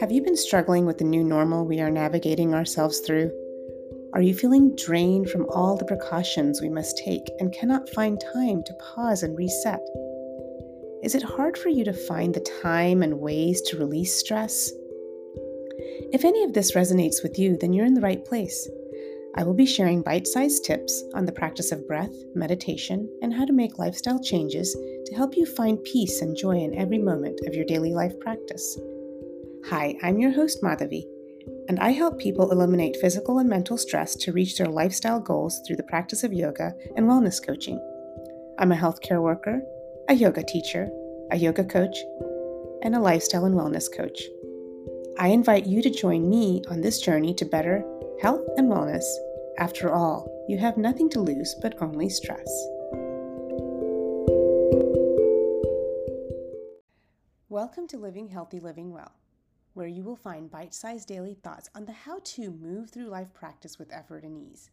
Have 0.00 0.10
you 0.10 0.22
been 0.22 0.34
struggling 0.34 0.86
with 0.86 0.96
the 0.96 1.04
new 1.04 1.22
normal 1.22 1.66
we 1.66 1.78
are 1.82 1.90
navigating 1.90 2.54
ourselves 2.54 3.00
through? 3.00 3.30
Are 4.14 4.22
you 4.22 4.32
feeling 4.32 4.74
drained 4.74 5.28
from 5.28 5.44
all 5.50 5.76
the 5.76 5.84
precautions 5.84 6.62
we 6.62 6.70
must 6.70 6.96
take 6.96 7.30
and 7.38 7.52
cannot 7.52 7.90
find 7.90 8.18
time 8.32 8.62
to 8.64 8.72
pause 8.94 9.22
and 9.22 9.36
reset? 9.36 9.82
Is 11.02 11.14
it 11.14 11.22
hard 11.22 11.58
for 11.58 11.68
you 11.68 11.84
to 11.84 11.92
find 11.92 12.32
the 12.32 12.48
time 12.62 13.02
and 13.02 13.20
ways 13.20 13.60
to 13.66 13.76
release 13.76 14.14
stress? 14.14 14.72
If 16.14 16.24
any 16.24 16.44
of 16.44 16.54
this 16.54 16.72
resonates 16.72 17.22
with 17.22 17.38
you, 17.38 17.58
then 17.58 17.74
you're 17.74 17.84
in 17.84 17.92
the 17.92 18.00
right 18.00 18.24
place. 18.24 18.70
I 19.34 19.42
will 19.42 19.52
be 19.52 19.66
sharing 19.66 20.00
bite 20.00 20.26
sized 20.26 20.64
tips 20.64 21.04
on 21.12 21.26
the 21.26 21.32
practice 21.32 21.72
of 21.72 21.86
breath, 21.86 22.14
meditation, 22.34 23.06
and 23.20 23.34
how 23.34 23.44
to 23.44 23.52
make 23.52 23.78
lifestyle 23.78 24.22
changes 24.22 24.74
to 25.04 25.14
help 25.14 25.36
you 25.36 25.44
find 25.44 25.84
peace 25.84 26.22
and 26.22 26.34
joy 26.34 26.56
in 26.56 26.74
every 26.74 26.98
moment 26.98 27.40
of 27.46 27.54
your 27.54 27.66
daily 27.66 27.92
life 27.92 28.18
practice. 28.18 28.78
Hi, 29.68 29.94
I'm 30.02 30.18
your 30.18 30.32
host, 30.32 30.62
Madhavi, 30.62 31.04
and 31.68 31.78
I 31.78 31.90
help 31.90 32.18
people 32.18 32.50
eliminate 32.50 32.96
physical 32.96 33.38
and 33.38 33.48
mental 33.48 33.76
stress 33.76 34.16
to 34.16 34.32
reach 34.32 34.56
their 34.56 34.66
lifestyle 34.66 35.20
goals 35.20 35.60
through 35.60 35.76
the 35.76 35.84
practice 35.84 36.24
of 36.24 36.32
yoga 36.32 36.74
and 36.96 37.06
wellness 37.06 37.44
coaching. 37.46 37.78
I'm 38.58 38.72
a 38.72 38.76
healthcare 38.76 39.22
worker, 39.22 39.62
a 40.08 40.14
yoga 40.14 40.42
teacher, 40.42 40.88
a 41.30 41.36
yoga 41.36 41.62
coach, 41.62 41.96
and 42.82 42.96
a 42.96 43.00
lifestyle 43.00 43.44
and 43.44 43.54
wellness 43.54 43.86
coach. 43.94 44.22
I 45.18 45.28
invite 45.28 45.66
you 45.66 45.82
to 45.82 45.90
join 45.90 46.28
me 46.28 46.62
on 46.68 46.80
this 46.80 47.00
journey 47.00 47.34
to 47.34 47.44
better 47.44 47.84
health 48.22 48.48
and 48.56 48.72
wellness. 48.72 49.04
After 49.58 49.92
all, 49.92 50.26
you 50.48 50.56
have 50.56 50.78
nothing 50.78 51.10
to 51.10 51.20
lose 51.20 51.54
but 51.60 51.80
only 51.82 52.08
stress. 52.08 52.50
Welcome 57.50 57.86
to 57.88 57.98
Living 57.98 58.28
Healthy, 58.28 58.60
Living 58.60 58.90
Well 58.90 59.19
where 59.80 59.88
you 59.88 60.02
will 60.02 60.14
find 60.14 60.50
bite 60.50 60.74
sized 60.74 61.08
daily 61.08 61.32
thoughts 61.32 61.70
on 61.74 61.86
the 61.86 61.92
how 61.92 62.18
to 62.22 62.50
move 62.50 62.90
through 62.90 63.06
life 63.06 63.32
practice 63.32 63.78
with 63.78 63.90
effort 63.90 64.24
and 64.24 64.36
ease. 64.36 64.68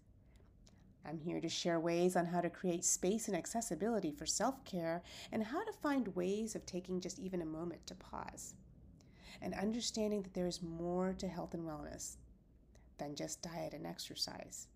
I'm 1.07 1.17
here 1.17 1.39
to 1.39 1.47
share 1.47 1.79
ways 1.79 2.17
on 2.17 2.25
how 2.25 2.41
to 2.41 2.49
create 2.49 2.83
space 2.83 3.29
and 3.29 3.37
accessibility 3.37 4.11
for 4.11 4.25
self 4.25 4.65
care 4.65 5.01
and 5.31 5.45
how 5.45 5.63
to 5.63 5.71
find 5.71 6.13
ways 6.13 6.55
of 6.55 6.65
taking 6.65 6.99
just 6.99 7.19
even 7.19 7.41
a 7.41 7.45
moment 7.45 7.87
to 7.87 7.95
pause. 7.95 8.55
And 9.41 9.53
understanding 9.53 10.23
that 10.23 10.33
there 10.33 10.45
is 10.45 10.61
more 10.61 11.15
to 11.19 11.27
health 11.29 11.53
and 11.53 11.63
wellness 11.65 12.17
than 12.97 13.15
just 13.15 13.41
diet 13.41 13.73
and 13.73 13.87
exercise. 13.87 14.67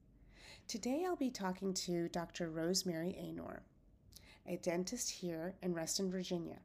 Today 0.69 1.03
I'll 1.05 1.17
be 1.17 1.29
talking 1.29 1.73
to 1.73 2.07
Dr. 2.07 2.49
Rosemary 2.49 3.17
Anor, 3.21 3.59
a 4.47 4.55
dentist 4.55 5.11
here 5.11 5.55
in 5.61 5.73
Reston, 5.73 6.09
Virginia. 6.09 6.59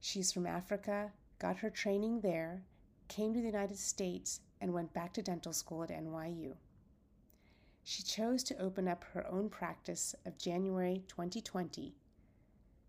She's 0.00 0.32
from 0.32 0.46
Africa 0.46 1.12
got 1.44 1.58
her 1.58 1.68
training 1.68 2.22
there, 2.22 2.62
came 3.06 3.34
to 3.34 3.40
the 3.40 3.46
United 3.46 3.76
States, 3.76 4.40
and 4.62 4.72
went 4.72 4.94
back 4.94 5.12
to 5.12 5.20
dental 5.20 5.52
school 5.52 5.82
at 5.82 5.90
NYU. 5.90 6.54
She 7.82 8.02
chose 8.02 8.42
to 8.44 8.58
open 8.58 8.88
up 8.88 9.04
her 9.12 9.26
own 9.30 9.50
practice 9.50 10.14
of 10.24 10.38
January 10.38 11.04
2020, 11.06 11.94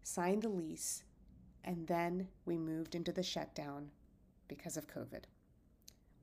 signed 0.04 0.42
the 0.42 0.48
lease, 0.48 1.04
and 1.66 1.86
then 1.88 2.30
we 2.46 2.56
moved 2.58 2.96
into 2.96 3.12
the 3.12 3.24
shutdown 3.24 3.92
because 4.48 4.78
of 4.78 4.88
COVID. 4.88 5.24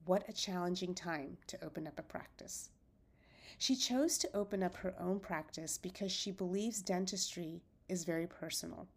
What 0.06 0.26
a 0.26 0.32
challenging 0.32 0.94
time 0.94 1.36
to 1.48 1.62
open 1.62 1.86
up 1.86 1.98
a 1.98 2.02
practice. 2.02 2.70
She 3.58 3.76
chose 3.76 4.16
to 4.16 4.34
open 4.34 4.62
up 4.62 4.76
her 4.76 4.94
own 4.98 5.20
practice 5.20 5.76
because 5.76 6.10
she 6.10 6.30
believes 6.30 6.80
dentistry 6.80 7.60
is 7.90 8.04
very 8.04 8.26
personal. 8.26 8.88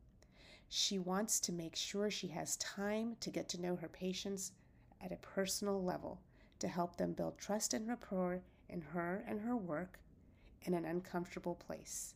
She 0.70 1.00
wants 1.00 1.40
to 1.42 1.52
make 1.52 1.76
sure 1.76 2.10
she 2.10 2.28
has 2.28 2.58
time 2.58 3.16
to 3.20 3.30
get 3.30 3.48
to 3.50 3.62
know 3.62 3.76
her 3.76 3.88
patients 3.88 4.52
at 5.02 5.12
a 5.12 5.18
personal 5.18 5.84
level 5.84 6.22
to 6.60 6.68
help 6.68 6.98
them 6.98 7.14
build 7.14 7.38
trust 7.38 7.74
and 7.74 7.88
rapport 7.88 8.42
in 8.70 8.82
her 8.82 9.24
and 9.28 9.42
her 9.42 9.56
work 9.56 10.00
in 10.64 10.74
an 10.74 10.86
uncomfortable 10.86 11.56
place. 11.56 12.16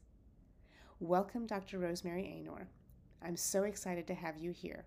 Welcome, 1.00 1.46
Dr. 1.46 1.80
Rosemary 1.80 2.24
Aynor. 2.24 2.66
I'm 3.22 3.38
so 3.38 3.64
excited 3.64 4.08
to 4.08 4.14
have 4.14 4.38
you 4.38 4.52
here. 4.52 4.86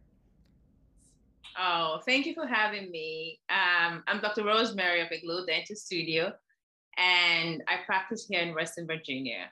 Oh, 1.59 2.01
thank 2.07 2.27
you 2.27 2.35
for 2.35 2.47
having 2.47 2.91
me. 2.91 3.41
Um, 3.51 4.03
I'm 4.07 4.21
Dr. 4.21 4.45
Rosemary 4.45 5.01
of 5.03 5.09
iGlow 5.09 5.47
Dental 5.47 5.77
Studio, 5.77 6.33
and 6.97 7.63
I 7.69 7.79
practice 7.85 8.27
here 8.29 8.41
in 8.41 8.55
Reston, 8.55 8.87
Virginia. 8.87 9.51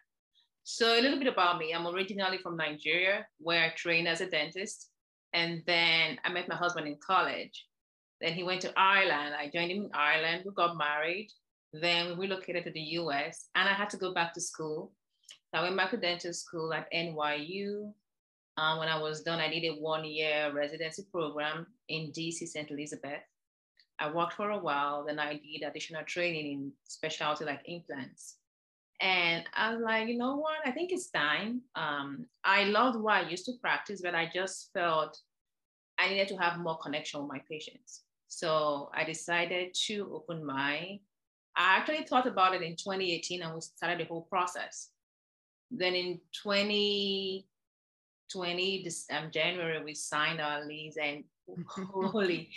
So 0.62 0.98
a 0.98 1.00
little 1.00 1.18
bit 1.18 1.32
about 1.32 1.58
me. 1.58 1.72
I'm 1.72 1.86
originally 1.86 2.38
from 2.38 2.56
Nigeria, 2.56 3.26
where 3.38 3.64
I 3.64 3.74
trained 3.74 4.08
as 4.08 4.20
a 4.20 4.30
dentist. 4.30 4.90
And 5.32 5.62
then 5.66 6.18
I 6.24 6.32
met 6.32 6.48
my 6.48 6.56
husband 6.56 6.86
in 6.86 6.96
college. 7.04 7.66
Then 8.20 8.34
he 8.34 8.42
went 8.42 8.60
to 8.62 8.72
Ireland. 8.76 9.34
I 9.38 9.50
joined 9.52 9.70
him 9.70 9.84
in 9.84 9.90
Ireland. 9.94 10.42
We 10.44 10.52
got 10.52 10.76
married. 10.76 11.30
Then 11.72 12.18
we 12.18 12.26
relocated 12.26 12.64
to 12.64 12.72
the 12.72 12.80
US 12.80 13.48
and 13.54 13.68
I 13.68 13.72
had 13.72 13.90
to 13.90 13.96
go 13.96 14.12
back 14.12 14.34
to 14.34 14.40
school. 14.40 14.92
I 15.52 15.62
went 15.62 15.76
back 15.76 15.90
to 15.90 15.96
dental 15.96 16.32
school 16.32 16.72
at 16.72 16.92
NYU. 16.92 17.92
Um, 18.56 18.78
when 18.78 18.88
I 18.88 18.98
was 18.98 19.22
done, 19.22 19.40
I 19.40 19.48
did 19.48 19.64
a 19.64 19.80
one 19.80 20.04
year 20.04 20.52
residency 20.52 21.04
program 21.10 21.66
in 21.88 22.12
DC, 22.12 22.46
St. 22.46 22.70
Elizabeth. 22.70 23.22
I 23.98 24.10
worked 24.10 24.32
for 24.34 24.50
a 24.50 24.58
while, 24.58 25.04
then 25.06 25.18
I 25.18 25.34
did 25.34 25.62
additional 25.62 26.02
training 26.04 26.52
in 26.52 26.72
specialty 26.84 27.44
like 27.44 27.60
implants. 27.66 28.36
And 29.00 29.44
I 29.54 29.72
was 29.72 29.80
like, 29.82 30.08
you 30.08 30.18
know 30.18 30.36
what? 30.36 30.58
I 30.64 30.72
think 30.72 30.92
it's 30.92 31.10
time. 31.10 31.62
Um, 31.74 32.26
I 32.44 32.64
loved 32.64 33.00
what 33.00 33.14
I 33.14 33.28
used 33.28 33.46
to 33.46 33.52
practice, 33.60 34.02
but 34.02 34.14
I 34.14 34.30
just 34.32 34.70
felt 34.74 35.18
I 35.98 36.10
needed 36.10 36.28
to 36.28 36.36
have 36.36 36.58
more 36.58 36.78
connection 36.78 37.20
with 37.20 37.30
my 37.30 37.40
patients. 37.50 38.02
So 38.28 38.90
I 38.94 39.02
decided 39.04 39.74
to 39.86 40.12
open 40.14 40.44
my. 40.44 41.00
I 41.56 41.78
actually 41.78 42.04
thought 42.04 42.26
about 42.26 42.54
it 42.54 42.60
in 42.62 42.76
2018 42.76 43.42
and 43.42 43.54
we 43.54 43.60
started 43.60 44.00
the 44.00 44.04
whole 44.04 44.26
process. 44.30 44.90
Then 45.70 45.94
in 45.94 46.20
2020, 46.42 48.82
this, 48.84 49.06
um, 49.10 49.30
January, 49.32 49.82
we 49.82 49.94
signed 49.94 50.40
our 50.40 50.64
lease 50.64 50.96
and 51.02 51.24
holy, 51.92 52.50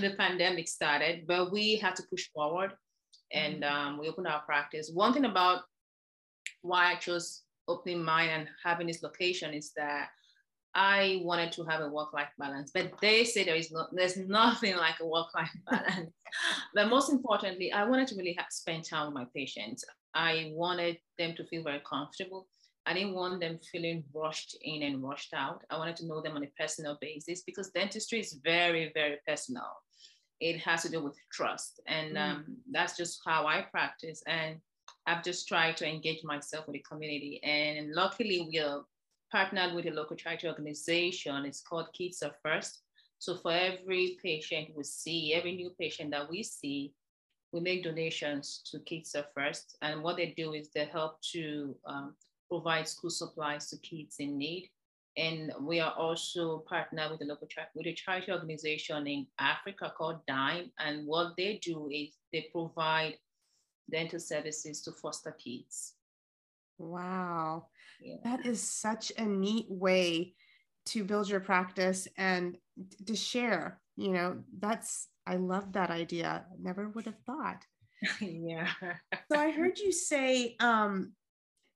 the 0.00 0.14
pandemic 0.18 0.68
started, 0.68 1.26
but 1.26 1.52
we 1.52 1.76
had 1.76 1.96
to 1.96 2.02
push 2.10 2.28
forward 2.34 2.72
and 3.32 3.62
mm-hmm. 3.62 3.88
um, 3.88 3.98
we 3.98 4.08
opened 4.08 4.26
our 4.26 4.40
practice. 4.42 4.90
One 4.92 5.12
thing 5.12 5.24
about 5.24 5.62
why 6.62 6.92
I 6.92 6.94
chose 6.96 7.42
opening 7.68 8.02
mine 8.02 8.28
and 8.30 8.48
having 8.64 8.86
this 8.86 9.02
location 9.02 9.54
is 9.54 9.72
that 9.76 10.08
I 10.74 11.20
wanted 11.24 11.52
to 11.52 11.64
have 11.64 11.80
a 11.80 11.88
work-life 11.88 12.28
balance, 12.38 12.70
but 12.72 12.92
they 13.00 13.24
say 13.24 13.44
there 13.44 13.56
is 13.56 13.72
no, 13.72 13.86
there's 13.92 14.16
nothing 14.28 14.76
like 14.76 15.00
a 15.00 15.06
work-life 15.06 15.50
balance. 15.70 16.12
but 16.74 16.88
most 16.88 17.10
importantly, 17.10 17.72
I 17.72 17.84
wanted 17.84 18.08
to 18.08 18.16
really 18.16 18.34
have, 18.38 18.46
spend 18.50 18.84
time 18.84 19.06
with 19.06 19.14
my 19.14 19.24
patients. 19.34 19.84
I 20.14 20.52
wanted 20.54 20.98
them 21.18 21.34
to 21.36 21.44
feel 21.44 21.62
very 21.62 21.80
comfortable. 21.88 22.48
I 22.84 22.94
didn't 22.94 23.14
want 23.14 23.40
them 23.40 23.58
feeling 23.72 24.04
rushed 24.14 24.56
in 24.62 24.82
and 24.82 25.02
rushed 25.02 25.34
out. 25.34 25.64
I 25.70 25.78
wanted 25.78 25.96
to 25.96 26.06
know 26.06 26.20
them 26.20 26.36
on 26.36 26.44
a 26.44 26.52
personal 26.58 26.98
basis 27.00 27.42
because 27.42 27.70
dentistry 27.70 28.20
is 28.20 28.38
very, 28.44 28.92
very 28.94 29.16
personal 29.26 29.72
it 30.40 30.58
has 30.58 30.82
to 30.82 30.90
do 30.90 31.02
with 31.02 31.16
trust. 31.32 31.80
And 31.86 32.16
mm. 32.16 32.20
um, 32.20 32.56
that's 32.70 32.96
just 32.96 33.20
how 33.24 33.46
I 33.46 33.62
practice. 33.70 34.22
And 34.26 34.56
I've 35.06 35.24
just 35.24 35.48
tried 35.48 35.76
to 35.78 35.88
engage 35.88 36.24
myself 36.24 36.66
with 36.66 36.74
the 36.74 36.84
community. 36.88 37.40
And 37.42 37.92
luckily, 37.92 38.46
we 38.50 38.58
are 38.58 38.84
partnered 39.30 39.74
with 39.74 39.86
a 39.86 39.90
local 39.90 40.16
charity 40.16 40.48
organization. 40.48 41.44
It's 41.44 41.62
called 41.62 41.92
Kids 41.92 42.22
Are 42.22 42.34
First. 42.42 42.82
So 43.18 43.36
for 43.36 43.52
every 43.52 44.18
patient 44.22 44.68
we 44.76 44.84
see, 44.84 45.34
every 45.34 45.56
new 45.56 45.70
patient 45.78 46.10
that 46.10 46.30
we 46.30 46.42
see, 46.42 46.92
we 47.52 47.60
make 47.60 47.84
donations 47.84 48.62
to 48.70 48.80
Kids 48.80 49.14
Are 49.14 49.26
First. 49.34 49.76
And 49.80 50.02
what 50.02 50.16
they 50.16 50.34
do 50.36 50.52
is 50.52 50.70
they 50.70 50.84
help 50.84 51.20
to 51.32 51.74
um, 51.86 52.14
provide 52.48 52.88
school 52.88 53.10
supplies 53.10 53.68
to 53.70 53.78
kids 53.78 54.16
in 54.18 54.36
need. 54.36 54.70
And 55.16 55.52
we 55.60 55.80
are 55.80 55.92
also 55.92 56.58
partnered 56.68 57.10
with 57.10 57.22
a 57.22 57.24
local 57.24 57.48
with 57.74 57.86
a 57.86 57.94
charity 57.94 58.32
organization 58.32 59.06
in 59.06 59.26
Africa 59.38 59.92
called 59.96 60.20
Dime. 60.26 60.70
And 60.78 61.06
what 61.06 61.34
they 61.36 61.58
do 61.62 61.88
is 61.90 62.10
they 62.32 62.48
provide 62.52 63.14
dental 63.90 64.20
services 64.20 64.82
to 64.82 64.92
foster 64.92 65.32
kids. 65.32 65.94
Wow. 66.78 67.66
Yeah. 68.00 68.16
That 68.24 68.44
is 68.44 68.60
such 68.60 69.10
a 69.16 69.24
neat 69.24 69.66
way 69.70 70.34
to 70.86 71.04
build 71.04 71.28
your 71.28 71.40
practice 71.40 72.06
and 72.16 72.58
to 73.06 73.16
share. 73.16 73.80
You 73.96 74.12
know, 74.12 74.42
that's, 74.58 75.08
I 75.26 75.36
love 75.36 75.72
that 75.72 75.90
idea. 75.90 76.44
Never 76.60 76.88
would 76.90 77.06
have 77.06 77.18
thought. 77.24 77.64
yeah. 78.20 78.68
so 79.32 79.38
I 79.38 79.50
heard 79.50 79.78
you 79.78 79.92
say 79.92 80.56
um, 80.60 81.12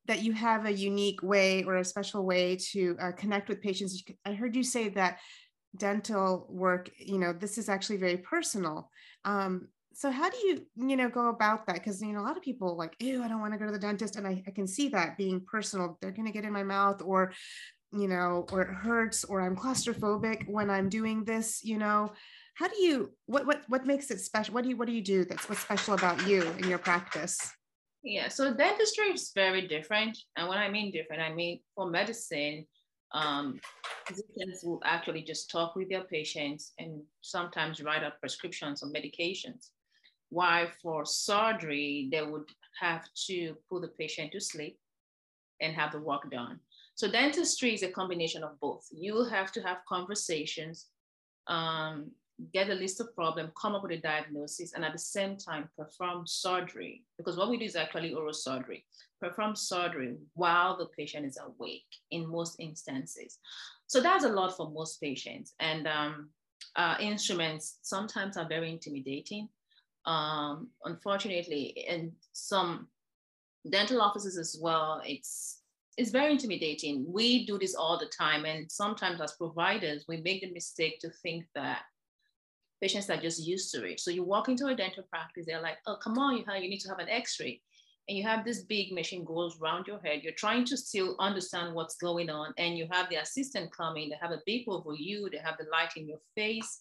that 0.07 0.23
you 0.23 0.33
have 0.33 0.67
a 0.67 0.73
unique 0.73 1.23
way 1.23 1.63
or 1.65 1.77
a 1.77 1.85
special 1.85 2.25
way 2.25 2.57
to 2.73 2.97
uh, 3.01 3.13
connect 3.13 3.49
with 3.49 3.63
patients. 3.63 4.03
I 4.25 4.33
heard 4.33 4.57
you 4.57 4.63
say 4.63 4.89
that 4.91 5.19
dental 5.77 6.47
work, 6.49 6.91
you 6.99 7.19
know, 7.19 7.33
this 7.33 7.59
is 7.59 7.69
actually 7.69 7.99
very 7.99 8.17
personal. 8.17 8.91
Um, 9.25 9.69
so 9.93 10.11
how 10.11 10.31
do 10.31 10.37
you, 10.39 10.67
you 10.77 10.97
know, 10.97 11.09
go 11.09 11.29
about 11.29 11.67
that? 11.67 11.75
Because, 11.75 12.01
you 12.01 12.13
know, 12.13 12.21
a 12.21 12.27
lot 12.27 12.37
of 12.37 12.43
people 12.43 12.77
like, 12.77 12.95
ew, 13.01 13.23
I 13.23 13.29
don't 13.29 13.41
want 13.41 13.53
to 13.53 13.59
go 13.59 13.67
to 13.67 13.73
the 13.73 13.79
dentist. 13.79 14.17
And 14.17 14.27
I, 14.27 14.43
I 14.47 14.51
can 14.51 14.67
see 14.67 14.89
that 14.89 15.19
being 15.19 15.41
personal. 15.41 15.99
They're 16.01 16.13
going 16.13 16.27
to 16.27 16.33
get 16.33 16.45
in 16.45 16.53
my 16.53 16.63
mouth 16.63 17.03
or 17.03 17.33
you 17.93 18.09
know, 18.09 18.47
or 18.53 18.63
it 18.63 18.73
hurts, 18.73 19.25
or 19.25 19.41
I'm 19.41 19.57
claustrophobic 19.57 20.49
when 20.49 20.71
I'm 20.71 20.89
doing 20.89 21.25
this, 21.25 21.65
you 21.65 21.79
know, 21.79 22.13
how 22.55 22.69
do 22.69 22.81
you 22.81 23.11
what 23.27 23.47
what 23.47 23.63
what 23.69 23.87
makes 23.87 24.11
it 24.11 24.21
special? 24.21 24.55
What 24.55 24.65
do 24.65 24.71
you 24.71 24.77
what 24.77 24.87
do 24.87 24.93
you 24.93 25.03
do 25.03 25.25
that's 25.25 25.49
what's 25.49 25.63
special 25.63 25.95
about 25.95 26.27
you 26.27 26.43
in 26.59 26.69
your 26.69 26.79
practice? 26.79 27.53
Yeah, 28.03 28.29
so 28.29 28.55
dentistry 28.55 29.07
is 29.13 29.33
very 29.35 29.67
different. 29.67 30.19
And 30.37 30.49
when 30.49 30.59
I 30.59 30.69
mean 30.71 30.91
different, 30.91 31.23
I 31.23 31.33
mean 31.35 31.61
for 31.75 31.91
medicine, 31.91 32.67
um, 33.13 33.61
physicians 34.07 34.63
will 34.65 34.81
actually 34.85 35.23
just 35.23 35.51
talk 35.51 35.77
with 35.77 35.91
their 35.91 36.05
patients 36.05 36.73
and 36.79 37.03
sometimes 37.21 37.83
write 37.83 38.03
out 38.03 38.21
prescriptions 38.21 38.83
or 38.83 38.87
medications. 38.89 39.71
While 40.31 40.69
for 40.83 41.05
surgery, 41.05 42.09
they 42.11 42.23
would 42.23 42.49
have 42.81 43.05
to 43.27 43.57
put 43.69 43.83
the 43.83 43.89
patient 43.89 44.33
to 44.33 44.41
sleep 44.41 44.79
and 45.61 45.75
have 45.75 45.93
the 45.93 46.01
work 46.01 46.31
done. 46.31 46.61
So 46.95 47.11
dentistry 47.11 47.75
is 47.75 47.83
a 47.83 47.91
combination 47.91 48.43
of 48.43 48.59
both. 48.61 48.87
You 48.93 49.25
have 49.25 49.53
to 49.53 49.61
have 49.63 49.79
conversations, 49.89 50.87
um, 51.49 52.11
get 52.53 52.71
a 52.71 52.75
list 52.75 53.01
of 53.01 53.15
problems, 53.15 53.51
come 53.61 53.75
up 53.75 53.83
with 53.83 53.93
a 53.93 53.99
diagnosis, 53.99 54.73
and 54.75 54.85
at 54.85 54.93
the 54.93 54.99
same 54.99 55.37
time 55.37 55.69
perform 55.77 56.27
surgery. 56.27 57.05
Because 57.17 57.37
what 57.37 57.51
we 57.51 57.59
do 57.59 57.65
is 57.65 57.77
actually 57.77 58.15
oral 58.15 58.33
surgery. 58.33 58.85
Perform 59.21 59.57
surgery 59.57 60.17
while 60.35 60.77
the 60.77 60.87
patient 60.87 61.27
is 61.27 61.39
awake 61.45 61.87
in 62.11 62.31
most 62.31 62.57
instances. 62.59 63.39
So 63.87 64.01
that's 64.01 64.25
a 64.25 64.29
lot 64.29 64.57
for 64.57 64.71
most 64.71 65.01
patients. 65.01 65.55
And 65.61 65.87
um, 65.87 66.31
uh, 66.77 66.97
instruments 67.01 67.79
sometimes 67.83 68.37
are 68.37 68.49
very 68.49 68.71
intimidating. 68.71 69.49
Um, 70.07 70.69
unfortunately, 70.85 71.75
in 71.89 72.13
some 72.33 72.89
dental 73.69 74.01
offices 74.01 74.39
as 74.39 74.59
well, 74.61 75.03
it's 75.05 75.59
it's 75.97 76.11
very 76.11 76.33
intimidating. 76.33 77.05
We 77.07 77.45
do 77.45 77.59
this 77.59 77.75
all 77.75 77.99
the 77.99 78.07
time, 78.07 78.47
and 78.47 78.71
sometimes 78.71 79.21
as 79.21 79.33
providers, 79.33 80.07
we 80.09 80.23
make 80.23 80.41
the 80.41 80.53
mistake 80.53 80.99
to 81.01 81.11
think 81.23 81.45
that 81.55 81.83
patients 82.81 83.11
are 83.11 83.17
just 83.17 83.47
used 83.47 83.73
to 83.73 83.85
it. 83.85 84.01
So 84.01 84.11
you 84.11 84.25
walk 84.25 84.49
into 84.49 84.67
a 84.67 84.75
dental 84.75 85.05
practice, 85.11 85.45
they're 85.47 85.61
like, 85.61 85.79
oh, 85.87 85.97
come 86.03 86.19
on, 86.19 86.37
you, 86.37 86.45
have, 86.49 86.63
you 86.63 86.71
need 86.71 86.81
to 86.81 86.89
have 86.89 86.99
an 86.99 87.09
x-ray. 87.09 87.61
And 88.09 88.17
you 88.17 88.25
have 88.25 88.45
this 88.45 88.63
big 88.63 88.93
machine 88.93 89.25
goes 89.25 89.61
around 89.61 89.87
your 89.87 90.01
head. 90.01 90.21
You're 90.23 90.33
trying 90.33 90.65
to 90.65 90.77
still 90.77 91.15
understand 91.21 91.75
what's 91.75 91.97
going 91.97 92.29
on. 92.29 92.53
And 92.59 92.77
you 92.77 92.89
have 92.91 93.09
the 93.09 93.17
assistant 93.17 93.71
coming, 93.77 94.09
they 94.09 94.17
have 94.21 94.33
a 94.33 94.43
beep 94.47 94.67
over 94.69 94.95
you, 94.95 95.29
they 95.31 95.39
have 95.39 95.57
the 95.59 95.67
light 95.71 95.93
in 95.97 96.09
your 96.09 96.19
face, 96.35 96.81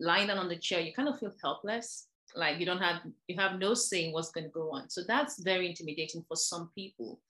lying 0.00 0.26
down 0.26 0.38
on 0.38 0.48
the 0.48 0.56
chair. 0.56 0.80
You 0.80 0.92
kind 0.92 1.08
of 1.08 1.18
feel 1.18 1.32
helpless. 1.42 2.08
Like 2.34 2.58
you 2.58 2.66
don't 2.66 2.80
have, 2.80 3.02
you 3.28 3.36
have 3.38 3.58
no 3.58 3.74
saying 3.74 4.12
what's 4.12 4.32
going 4.32 4.44
to 4.44 4.50
go 4.50 4.70
on. 4.72 4.88
So 4.88 5.02
that's 5.06 5.42
very 5.42 5.68
intimidating 5.68 6.24
for 6.26 6.36
some 6.36 6.70
people. 6.74 7.20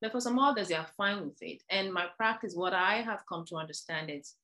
But 0.00 0.12
for 0.12 0.20
some 0.20 0.38
others, 0.38 0.68
they 0.68 0.74
are 0.74 0.86
fine 0.96 1.24
with 1.24 1.42
it. 1.42 1.62
And 1.70 1.92
my 1.92 2.06
practice, 2.16 2.54
what 2.54 2.72
I 2.72 3.02
have 3.02 3.22
come 3.28 3.44
to 3.46 3.56
understand 3.56 4.10
is 4.10 4.34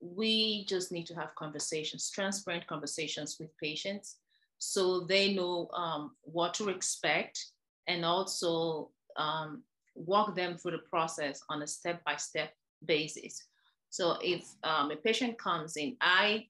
we 0.00 0.64
just 0.66 0.92
need 0.92 1.06
to 1.06 1.14
have 1.14 1.34
conversations, 1.34 2.10
transparent 2.10 2.66
conversations 2.66 3.36
with 3.40 3.56
patients 3.58 4.16
so 4.58 5.00
they 5.00 5.34
know 5.34 5.68
um, 5.74 6.12
what 6.22 6.54
to 6.54 6.68
expect 6.68 7.46
and 7.88 8.04
also 8.04 8.90
um, 9.16 9.62
walk 9.94 10.34
them 10.34 10.56
through 10.56 10.72
the 10.72 10.78
process 10.90 11.40
on 11.48 11.62
a 11.62 11.66
step 11.66 12.02
by 12.04 12.16
step 12.16 12.52
basis. 12.84 13.42
So 13.90 14.16
if 14.22 14.44
um, 14.62 14.90
a 14.90 14.96
patient 14.96 15.38
comes 15.38 15.76
in, 15.76 15.96
I 16.00 16.46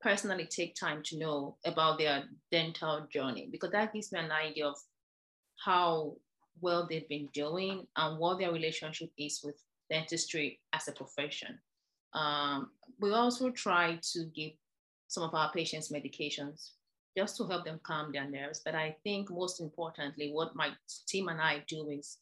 personally 0.00 0.46
take 0.46 0.74
time 0.74 1.02
to 1.04 1.18
know 1.18 1.56
about 1.64 1.98
their 1.98 2.24
dental 2.50 3.06
journey 3.10 3.48
because 3.50 3.70
that 3.70 3.92
gives 3.92 4.12
me 4.12 4.20
an 4.20 4.30
idea 4.30 4.66
of 4.66 4.76
how 5.64 6.16
well 6.60 6.86
they've 6.88 7.08
been 7.08 7.28
doing 7.32 7.86
and 7.96 8.18
what 8.18 8.38
their 8.38 8.52
relationship 8.52 9.10
is 9.18 9.40
with 9.44 9.56
dentistry 9.90 10.60
as 10.72 10.88
a 10.88 10.92
profession. 10.92 11.58
Um, 12.14 12.70
we 13.00 13.12
also 13.12 13.50
try 13.50 13.98
to 14.12 14.24
give 14.34 14.52
some 15.08 15.22
of 15.22 15.34
our 15.34 15.52
patients 15.52 15.92
medications 15.92 16.70
just 17.16 17.36
to 17.36 17.46
help 17.46 17.64
them 17.64 17.80
calm 17.82 18.12
their 18.12 18.28
nerves. 18.28 18.60
But 18.64 18.74
I 18.74 18.96
think 19.04 19.30
most 19.30 19.60
importantly, 19.60 20.30
what 20.32 20.56
my 20.56 20.70
team 21.06 21.28
and 21.28 21.40
I 21.40 21.64
do 21.68 21.88
is 21.88 22.18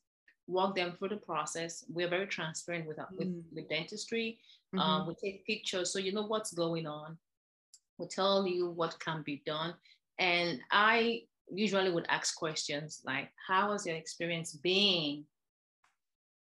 walk 0.46 0.76
them 0.76 0.94
through 0.98 1.10
the 1.10 1.16
process. 1.16 1.84
We're 1.88 2.08
very 2.08 2.26
transparent 2.26 2.86
with, 2.86 2.98
mm. 2.98 3.06
with, 3.16 3.44
with, 3.54 3.68
dentistry. 3.68 4.38
Mm-hmm. 4.74 4.80
Um, 4.80 5.06
we 5.06 5.14
take 5.14 5.46
pictures 5.46 5.92
so 5.92 5.98
you 5.98 6.12
know 6.12 6.26
what's 6.26 6.52
going 6.52 6.86
on. 6.86 7.16
We 7.98 8.06
tell 8.06 8.46
you 8.46 8.70
what 8.70 8.98
can 9.00 9.22
be 9.22 9.42
done. 9.46 9.74
And 10.18 10.60
I 10.70 11.22
usually 11.50 11.90
would 11.90 12.06
ask 12.08 12.36
questions 12.36 13.00
like, 13.04 13.30
how 13.48 13.72
has 13.72 13.86
your 13.86 13.96
experience 13.96 14.52
been 14.52 15.24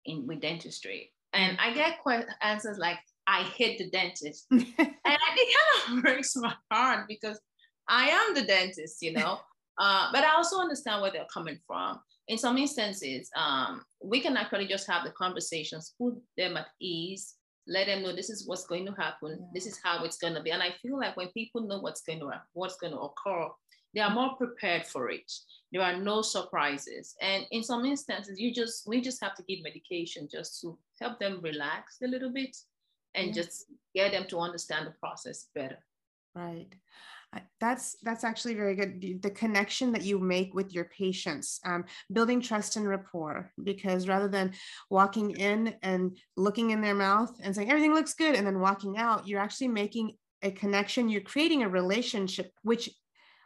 in 0.05 0.27
with 0.27 0.41
dentistry? 0.41 1.13
And 1.33 1.59
I 1.61 1.73
get 1.73 1.99
que- 2.05 2.27
answers 2.43 2.79
like, 2.79 2.99
I 3.27 3.43
hate 3.43 3.79
the 3.79 3.91
dentist. 3.91 4.47
and 4.51 4.67
it 4.79 5.57
kind 5.87 5.99
of 5.99 6.03
breaks 6.03 6.37
my 6.37 6.55
heart 6.71 7.07
because 7.09 7.41
I 7.89 8.09
am 8.09 8.35
the 8.35 8.43
dentist, 8.43 9.03
you 9.03 9.13
know. 9.13 9.39
Uh, 9.79 10.09
but 10.13 10.25
I 10.25 10.35
also 10.35 10.59
understand 10.59 11.03
where 11.03 11.11
they're 11.11 11.27
coming 11.33 11.59
from. 11.67 12.01
In 12.29 12.39
some 12.39 12.57
instances, 12.57 13.29
um, 13.37 13.83
we 14.03 14.21
can 14.21 14.37
actually 14.37 14.67
just 14.67 14.89
have 14.89 15.05
the 15.05 15.11
conversations, 15.11 15.95
put 15.99 16.15
them 16.37 16.57
at 16.57 16.69
ease, 16.81 17.35
let 17.67 17.87
them 17.87 18.03
know 18.03 18.15
this 18.15 18.31
is 18.31 18.47
what's 18.47 18.67
going 18.67 18.87
to 18.87 18.93
happen, 18.93 19.39
yeah. 19.41 19.47
this 19.55 19.67
is 19.67 19.81
how 19.83 20.05
it's 20.05 20.19
going 20.19 20.35
to 20.35 20.43
be. 20.43 20.51
And 20.51 20.63
I 20.63 20.75
feel 20.83 20.99
like 20.99 21.17
when 21.17 21.29
people 21.29 21.67
know 21.67 21.81
what's 21.81 22.03
going 22.03 22.21
to 22.21 22.31
what's 22.53 22.77
going 22.77 22.93
to 22.93 22.99
occur, 22.99 23.49
they 23.95 24.01
are 24.01 24.11
more 24.11 24.37
prepared 24.37 24.87
for 24.87 25.11
it. 25.11 25.31
There 25.71 25.83
are 25.83 25.97
no 25.97 26.23
surprises. 26.23 27.15
And 27.21 27.47
in 27.51 27.63
some 27.63 27.85
instances, 27.85 28.39
you 28.39 28.53
just 28.53 28.87
we 28.87 29.01
just 29.01 29.23
have 29.23 29.35
to 29.37 29.43
give 29.45 29.63
medication 29.63 30.29
just 30.31 30.61
to 30.61 30.79
help 31.01 31.19
them 31.19 31.41
relax 31.43 31.99
a 32.03 32.09
little 32.09 32.33
bit 32.33 32.57
and 33.15 33.29
yeah. 33.29 33.33
just 33.33 33.67
get 33.95 34.13
them 34.13 34.27
to 34.29 34.39
understand 34.39 34.87
the 34.87 34.95
process 35.01 35.49
better. 35.55 35.79
Right. 36.35 36.73
That's 37.61 37.97
that's 38.03 38.25
actually 38.25 38.55
very 38.55 38.75
good. 38.75 39.23
The 39.23 39.31
connection 39.31 39.93
that 39.93 40.03
you 40.03 40.19
make 40.19 40.53
with 40.53 40.75
your 40.75 40.85
patients, 40.85 41.61
um, 41.65 41.87
building 42.13 42.43
trust 42.43 42.77
and 42.77 42.87
rapport. 42.87 43.51
Because 43.63 44.07
rather 44.07 44.29
than 44.29 44.53
walking 44.91 45.31
in 45.31 45.75
and 45.83 46.19
looking 46.37 46.71
in 46.71 46.83
their 46.83 46.95
mouth 46.95 47.35
and 47.43 47.55
saying 47.55 47.71
everything 47.71 47.95
looks 47.95 48.13
good, 48.13 48.35
and 48.35 48.47
then 48.47 48.61
walking 48.61 48.99
out, 48.99 49.27
you're 49.27 49.41
actually 49.41 49.69
making 49.69 50.13
a 50.43 50.51
connection. 50.51 51.09
You're 51.09 51.23
creating 51.23 51.63
a 51.63 51.71
relationship, 51.71 52.53
which 52.63 52.91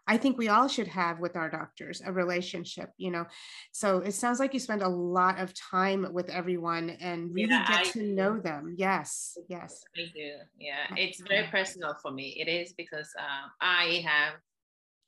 I 0.06 0.16
think 0.16 0.38
we 0.38 0.48
all 0.48 0.68
should 0.68 0.88
have 0.88 1.18
with 1.18 1.36
our 1.36 1.50
doctors 1.50 2.00
a 2.04 2.12
relationship, 2.12 2.90
you 2.96 3.10
know. 3.10 3.26
So 3.72 3.98
it 3.98 4.12
sounds 4.12 4.38
like 4.38 4.54
you 4.54 4.60
spend 4.60 4.82
a 4.82 4.88
lot 4.88 5.40
of 5.40 5.52
time 5.54 6.06
with 6.12 6.28
everyone 6.30 6.90
and 6.90 7.34
really 7.34 7.50
yeah, 7.50 7.66
get 7.66 7.80
I 7.80 7.90
to 7.90 7.98
do. 8.00 8.14
know 8.14 8.38
them. 8.38 8.76
Yes, 8.78 9.36
yes. 9.48 9.82
I 9.96 10.02
do. 10.14 10.32
Yeah, 10.58 10.94
it's 10.96 11.20
very 11.20 11.48
personal 11.48 11.96
for 12.00 12.12
me. 12.12 12.36
It 12.38 12.48
is 12.48 12.72
because 12.74 13.10
uh, 13.18 13.48
I 13.60 14.04
have 14.06 14.34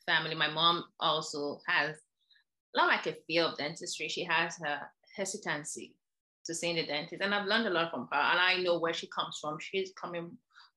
family. 0.05 0.35
My 0.35 0.51
mom 0.51 0.85
also 0.99 1.61
has 1.67 1.97
not 2.75 2.89
like 2.89 3.07
a 3.07 3.17
fear 3.27 3.45
of 3.45 3.57
dentistry. 3.57 4.09
She 4.09 4.25
has 4.25 4.57
her 4.65 4.81
hesitancy 5.17 5.95
to 6.47 6.55
seeing 6.55 6.77
the 6.77 6.87
dentist, 6.87 7.23
and 7.23 7.35
I've 7.35 7.47
learned 7.47 7.69
a 7.69 7.71
lot 7.71 7.91
from 7.91 8.09
her. 8.11 8.19
And 8.19 8.41
I 8.41 8.63
know 8.63 8.79
where 8.79 8.95
she 8.95 9.07
comes 9.09 9.39
from. 9.41 9.59
She's 9.61 9.93
coming 10.01 10.37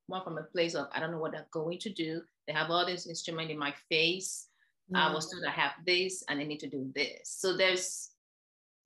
more 0.09 0.23
from 0.23 0.37
a 0.37 0.43
place 0.43 0.75
of 0.75 0.87
I 0.91 0.99
don't 0.99 1.11
know 1.11 1.19
what 1.19 1.31
they're 1.31 1.47
going 1.51 1.79
to 1.79 1.89
do. 1.91 2.21
They 2.51 2.57
have 2.57 2.69
all 2.69 2.85
this 2.85 3.07
instrument 3.07 3.49
in 3.49 3.57
my 3.57 3.73
face. 3.87 4.47
Yeah. 4.89 5.07
I 5.07 5.13
was 5.13 5.31
told 5.31 5.45
I 5.45 5.51
have 5.51 5.71
this 5.85 6.21
and 6.27 6.37
I 6.41 6.43
need 6.43 6.59
to 6.59 6.69
do 6.69 6.91
this. 6.93 7.21
So 7.23 7.55
there's 7.55 8.09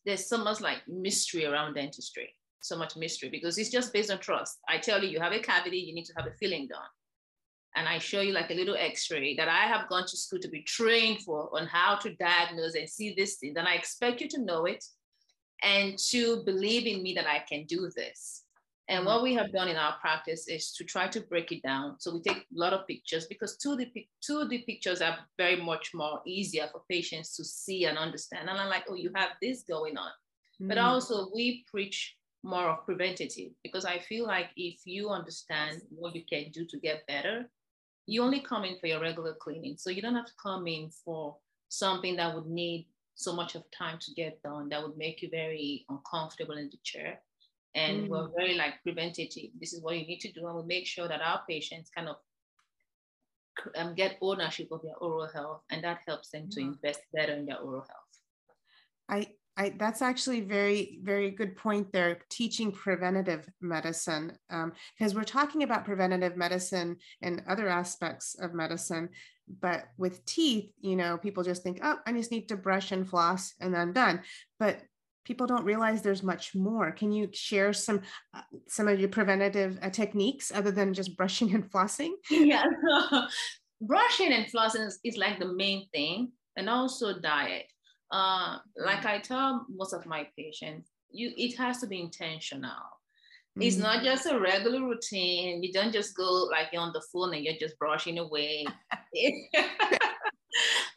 there's 0.06 0.28
so 0.28 0.38
much 0.38 0.62
like 0.62 0.88
mystery 0.88 1.46
around 1.46 1.74
dentistry, 1.74 2.30
so 2.62 2.78
much 2.78 2.96
mystery 2.96 3.30
because 3.30 3.58
it's 3.58 3.72
just 3.72 3.92
based 3.92 4.12
on 4.12 4.20
trust. 4.20 4.60
I 4.70 4.78
tell 4.78 5.04
you, 5.04 5.10
you 5.10 5.20
have 5.20 5.32
a 5.32 5.40
cavity, 5.40 5.80
you 5.80 5.96
need 5.96 6.06
to 6.06 6.14
have 6.16 6.28
a 6.28 6.36
filling 6.40 6.68
done. 6.68 6.92
And 7.76 7.90
I 7.90 7.98
show 7.98 8.22
you 8.22 8.34
like 8.34 8.52
a 8.52 8.54
little 8.54 8.76
x-ray 8.78 9.36
that 9.38 9.50
I 9.50 9.66
have 9.66 9.90
gone 9.90 10.06
to 10.06 10.16
school 10.16 10.40
to 10.42 10.48
be 10.48 10.62
trained 10.62 11.24
for 11.24 11.50
on 11.60 11.66
how 11.66 11.96
to 11.96 12.14
diagnose 12.14 12.76
and 12.76 12.88
see 12.88 13.16
this 13.18 13.38
thing. 13.38 13.56
Then 13.56 13.66
I 13.66 13.74
expect 13.74 14.22
you 14.22 14.30
to 14.30 14.42
know 14.42 14.66
it 14.66 14.86
and 15.64 15.98
to 16.12 16.44
believe 16.44 16.86
in 16.86 17.02
me 17.02 17.16
that 17.16 17.26
I 17.26 17.40
can 17.50 17.66
do 17.66 17.90
this. 17.96 18.45
And 18.88 19.00
mm-hmm. 19.00 19.08
what 19.08 19.24
we 19.24 19.34
have 19.34 19.52
done 19.52 19.68
in 19.68 19.78
our 19.78 19.96
practice 20.00 20.48
is 20.48 20.72
to 20.74 20.84
try 20.84 21.08
to 21.08 21.22
break 21.22 21.52
it 21.52 21.64
down. 21.64 21.96
So 22.00 22.14
we 22.14 22.22
take 22.22 22.38
a 22.38 22.60
lot 22.60 22.74
of 22.74 22.88
pictures 22.88 23.26
because 23.26 23.58
2D, 23.58 24.08
2D 24.30 24.66
pictures 24.66 25.02
are 25.02 25.18
very 25.38 25.62
much 25.62 25.92
more 25.94 26.22
easier 26.26 26.68
for 26.72 26.82
patients 26.90 27.36
to 27.38 27.44
see 27.44 27.86
and 27.86 27.98
understand. 27.98 28.50
And 28.50 28.60
I'm 28.60 28.70
like, 28.70 28.86
oh, 28.90 28.96
you 28.96 29.12
have 29.16 29.30
this 29.42 29.64
going 29.64 29.98
on. 29.98 30.10
Mm-hmm. 30.10 30.68
But 30.68 30.78
also 30.78 31.30
we 31.34 31.66
preach 31.70 32.16
more 32.44 32.70
of 32.70 32.86
preventative 32.86 33.52
because 33.64 33.86
I 33.86 33.98
feel 33.98 34.28
like 34.28 34.50
if 34.56 34.82
you 34.86 35.10
understand 35.10 35.82
what 35.90 36.16
you 36.16 36.24
can 36.30 36.52
do 36.52 36.66
to 36.66 36.80
get 36.80 37.08
better, 37.08 37.50
you 38.06 38.22
only 38.22 38.40
come 38.40 38.64
in 38.66 38.78
for 38.80 38.86
your 38.86 39.02
regular 39.02 39.34
cleaning. 39.34 39.78
So 39.78 39.90
you 39.90 40.02
don't 40.02 40.14
have 40.14 40.28
to 40.28 40.42
come 40.42 40.68
in 40.68 40.92
for 41.04 41.38
something 41.70 42.16
that 42.18 42.36
would 42.36 42.46
need 42.46 42.88
so 43.16 43.34
much 43.34 43.56
of 43.56 43.64
time 43.72 43.98
to 44.00 44.14
get 44.14 44.42
done 44.44 44.70
that 44.70 44.84
would 44.84 44.98
make 44.98 45.22
you 45.24 45.30
very 45.30 45.86
uncomfortable 45.90 46.58
in 46.58 46.70
the 46.70 46.78
chair 46.84 47.20
and 47.76 48.04
mm. 48.04 48.08
we're 48.10 48.30
very 48.36 48.56
like 48.56 48.82
preventative. 48.84 49.52
This 49.60 49.74
is 49.74 49.82
what 49.82 49.98
you 49.98 50.08
need 50.08 50.20
to 50.22 50.32
do, 50.32 50.48
and 50.48 50.56
we 50.56 50.64
make 50.64 50.88
sure 50.88 51.08
that 51.08 51.22
our 51.22 51.42
patients 51.48 51.92
kind 51.96 52.10
of 52.10 52.16
um, 53.78 53.94
get 53.96 54.18
ownership 54.22 54.70
of 54.72 54.82
their 54.82 54.98
oral 54.98 55.28
health, 55.28 55.62
and 55.70 55.84
that 55.84 56.00
helps 56.08 56.30
them 56.30 56.50
to 56.52 56.60
invest 56.62 57.02
better 57.14 57.34
in 57.34 57.46
their 57.46 57.60
oral 57.60 57.82
health. 57.82 58.14
I 59.08 59.28
I, 59.58 59.74
that's 59.78 60.02
actually 60.02 60.42
very, 60.42 61.00
very 61.02 61.32
good 61.32 61.56
point 61.56 61.94
there. 61.94 62.20
Teaching 62.30 62.74
preventative 62.74 63.48
medicine, 63.62 64.38
because 64.50 65.12
um, 65.14 65.16
we're 65.16 65.24
talking 65.24 65.64
about 65.64 65.86
preventative 65.86 66.36
medicine 66.36 66.98
and 67.22 67.42
other 67.48 67.70
aspects 67.70 68.36
of 68.36 68.54
medicine, 68.54 69.10
but 69.62 69.86
with 69.98 70.26
teeth, 70.26 70.72
you 70.82 70.96
know, 70.96 71.18
people 71.18 71.44
just 71.44 71.64
think, 71.64 71.80
oh, 71.84 72.00
I 72.06 72.12
just 72.12 72.32
need 72.32 72.50
to 72.50 72.58
brush 72.58 72.92
and 72.92 73.08
floss 73.08 73.54
and 73.62 73.78
I'm 73.78 73.94
done. 73.94 74.24
But 74.60 74.82
people 75.26 75.48
don't 75.48 75.66
realize 75.66 76.02
there's 76.02 76.24
much 76.24 76.56
more. 76.56 76.92
Can 76.92 77.12
you 77.12 77.30
share 77.34 77.74
some 77.74 78.02
uh, 78.34 78.42
some 78.68 78.88
of 78.88 79.00
your 79.00 79.10
preventative 79.10 79.78
uh, 79.82 79.90
techniques 79.90 80.52
other 80.54 80.72
than 80.72 80.94
just 80.94 81.18
brushing 81.18 81.54
and 81.54 81.70
flossing? 81.70 82.12
Yeah, 82.30 82.64
brushing 83.82 84.32
and 84.32 84.46
flossing 84.46 84.88
is, 84.88 85.00
is 85.04 85.18
like 85.18 85.40
the 85.40 85.54
main 85.54 85.88
thing, 85.94 86.32
and 86.56 86.70
also 86.70 87.20
diet 87.20 87.66
uh, 88.12 88.58
like 88.78 89.02
mm. 89.02 89.08
I 89.08 89.20
tell 89.20 89.66
most 89.70 89.94
of 89.94 90.06
my 90.06 90.28
patients, 90.38 90.90
you 91.12 91.32
it 91.38 91.58
has 91.58 91.80
to 91.80 91.88
be 91.88 92.00
intentional. 92.00 92.72
It's 93.58 93.78
not 93.78 94.04
just 94.04 94.26
a 94.26 94.38
regular 94.38 94.82
routine. 94.82 95.64
You 95.64 95.72
don't 95.72 95.94
just 95.94 96.14
go 96.14 96.30
like 96.52 96.68
you're 96.74 96.82
on 96.82 96.92
the 96.92 97.02
phone 97.14 97.34
and 97.34 97.42
you're 97.42 97.54
just 97.58 97.80
brushing 97.80 98.20
away. 98.20 98.66
yeah, 99.14 99.54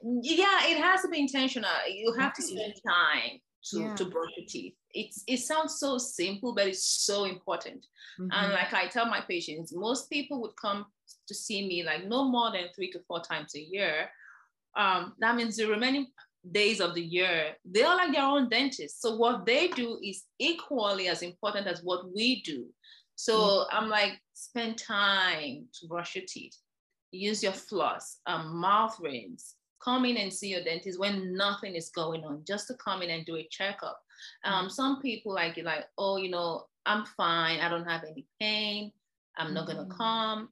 it 0.02 0.82
has 0.82 1.02
to 1.02 1.08
be 1.08 1.20
intentional. 1.20 1.70
You 1.88 2.12
have 2.18 2.34
to 2.34 2.42
spend 2.42 2.74
time 2.84 3.38
to, 3.70 3.80
yeah. 3.80 3.94
to 3.96 4.04
brush 4.06 4.30
your 4.36 4.46
teeth. 4.46 4.74
It's 4.92 5.22
it 5.26 5.38
sounds 5.38 5.78
so 5.78 5.98
simple, 5.98 6.54
but 6.54 6.66
it's 6.66 6.84
so 6.84 7.24
important. 7.24 7.86
Mm-hmm. 8.18 8.30
And 8.32 8.52
like 8.52 8.72
I 8.72 8.86
tell 8.86 9.06
my 9.06 9.20
patients, 9.20 9.72
most 9.74 10.10
people 10.10 10.40
would 10.42 10.56
come 10.60 10.86
to 11.26 11.34
see 11.34 11.66
me 11.66 11.82
like 11.82 12.06
no 12.06 12.24
more 12.24 12.50
than 12.52 12.66
three 12.74 12.90
to 12.92 13.00
four 13.06 13.20
times 13.20 13.54
a 13.54 13.60
year. 13.60 14.08
Um, 14.76 15.14
that 15.18 15.36
means 15.36 15.56
the 15.56 15.66
remaining 15.66 16.06
days 16.52 16.80
of 16.80 16.94
the 16.94 17.02
year, 17.02 17.56
they 17.64 17.82
are 17.82 17.96
like 17.96 18.12
their 18.12 18.24
own 18.24 18.48
dentist. 18.48 19.02
So 19.02 19.16
what 19.16 19.44
they 19.44 19.68
do 19.68 19.98
is 20.02 20.24
equally 20.38 21.08
as 21.08 21.22
important 21.22 21.66
as 21.66 21.82
what 21.82 22.12
we 22.14 22.42
do. 22.42 22.66
So 23.16 23.36
mm-hmm. 23.36 23.76
I'm 23.76 23.88
like, 23.88 24.20
spend 24.34 24.78
time 24.78 25.66
to 25.80 25.88
brush 25.88 26.14
your 26.14 26.24
teeth, 26.26 26.56
use 27.10 27.42
your 27.42 27.52
floss, 27.52 28.18
um, 28.26 28.56
mouth 28.56 28.96
rinse, 29.00 29.54
come 29.82 30.04
in 30.04 30.16
and 30.16 30.32
see 30.32 30.48
your 30.48 30.64
dentist 30.64 30.98
when 30.98 31.34
nothing 31.36 31.74
is 31.74 31.90
going 31.90 32.24
on, 32.24 32.42
just 32.46 32.66
to 32.68 32.74
come 32.74 33.02
in 33.02 33.10
and 33.10 33.26
do 33.26 33.36
a 33.36 33.48
checkup. 33.50 34.00
Um, 34.44 34.52
mm-hmm. 34.52 34.68
Some 34.68 35.00
people 35.00 35.34
like 35.34 35.56
you 35.56 35.62
like, 35.62 35.84
oh, 35.96 36.16
you 36.16 36.30
know, 36.30 36.66
I'm 36.86 37.04
fine. 37.16 37.60
I 37.60 37.68
don't 37.68 37.88
have 37.88 38.04
any 38.04 38.26
pain. 38.40 38.92
I'm 39.36 39.54
not 39.54 39.66
gonna 39.66 39.84
mm-hmm. 39.84 39.92
come. 39.92 40.48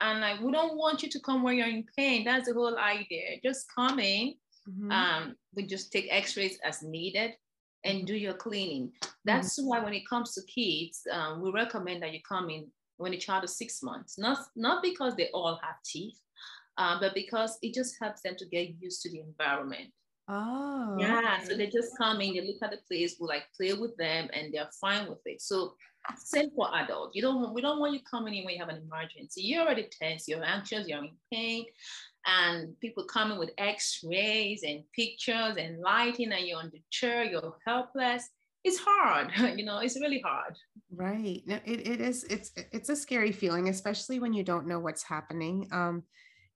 And 0.00 0.20
like, 0.20 0.40
we 0.40 0.50
don't 0.50 0.76
want 0.76 1.02
you 1.02 1.08
to 1.10 1.20
come 1.20 1.42
when 1.42 1.56
you're 1.56 1.68
in 1.68 1.84
pain. 1.96 2.24
That's 2.24 2.48
the 2.48 2.54
whole 2.54 2.76
idea. 2.78 3.38
Just 3.42 3.66
come 3.74 4.00
in, 4.00 4.34
Mm-hmm. 4.68 4.92
Um, 4.92 5.36
we 5.54 5.66
just 5.66 5.92
take 5.92 6.08
x-rays 6.10 6.58
as 6.64 6.82
needed 6.82 7.32
and 7.84 7.98
mm-hmm. 7.98 8.06
do 8.06 8.16
your 8.16 8.34
cleaning. 8.34 8.88
Mm-hmm. 8.88 9.10
That's 9.24 9.58
mm-hmm. 9.58 9.68
why 9.68 9.80
when 9.80 9.94
it 9.94 10.08
comes 10.08 10.34
to 10.34 10.42
kids, 10.42 11.02
um, 11.10 11.42
we 11.42 11.50
recommend 11.50 12.02
that 12.02 12.12
you 12.12 12.20
come 12.26 12.50
in 12.50 12.66
when 12.96 13.14
a 13.14 13.18
child 13.18 13.44
is 13.44 13.56
six 13.56 13.82
months, 13.82 14.18
not, 14.18 14.38
not 14.54 14.82
because 14.82 15.16
they 15.16 15.28
all 15.34 15.58
have 15.62 15.76
teeth, 15.84 16.20
uh, 16.78 16.98
but 17.00 17.14
because 17.14 17.58
it 17.62 17.74
just 17.74 17.96
helps 18.00 18.22
them 18.22 18.34
to 18.38 18.46
get 18.46 18.74
used 18.80 19.02
to 19.02 19.10
the 19.10 19.20
environment. 19.20 19.90
Oh. 20.28 20.96
Yeah. 20.98 21.18
Okay. 21.18 21.44
So 21.44 21.56
they 21.56 21.66
just 21.66 21.96
come 21.98 22.20
in, 22.20 22.34
they 22.34 22.40
look 22.40 22.62
at 22.62 22.70
the 22.70 22.78
place, 22.88 23.16
we 23.20 23.26
like 23.26 23.44
play 23.56 23.72
with 23.72 23.96
them 23.96 24.28
and 24.32 24.52
they're 24.52 24.70
fine 24.80 25.08
with 25.08 25.20
it. 25.26 25.42
So 25.42 25.74
same 26.16 26.50
for 26.56 26.68
adults. 26.74 27.14
You 27.14 27.22
don't 27.22 27.54
we 27.54 27.60
don't 27.60 27.78
want 27.78 27.94
you 27.94 28.00
coming 28.08 28.34
in 28.34 28.44
when 28.44 28.54
you 28.54 28.60
have 28.60 28.68
an 28.68 28.82
emergency. 28.82 29.42
You're 29.42 29.62
already 29.62 29.88
tense, 30.00 30.26
you're 30.26 30.44
anxious, 30.44 30.88
you're 30.88 30.98
in 30.98 31.10
pain 31.32 31.66
and 32.26 32.78
people 32.80 33.04
coming 33.04 33.38
with 33.38 33.50
x-rays 33.58 34.62
and 34.62 34.82
pictures 34.94 35.56
and 35.58 35.80
lighting 35.80 36.32
and 36.32 36.46
you're 36.46 36.58
on 36.58 36.70
the 36.72 36.80
chair 36.90 37.24
you're 37.24 37.54
helpless 37.66 38.28
it's 38.64 38.78
hard 38.78 39.30
you 39.58 39.64
know 39.64 39.78
it's 39.78 39.98
really 40.00 40.20
hard 40.20 40.54
right 40.94 41.42
No, 41.46 41.56
it, 41.64 41.86
it 41.86 42.00
is 42.00 42.24
it's 42.24 42.52
it's 42.72 42.88
a 42.88 42.96
scary 42.96 43.32
feeling 43.32 43.68
especially 43.68 44.20
when 44.20 44.32
you 44.32 44.44
don't 44.44 44.66
know 44.66 44.78
what's 44.78 45.02
happening 45.02 45.68
um 45.72 46.02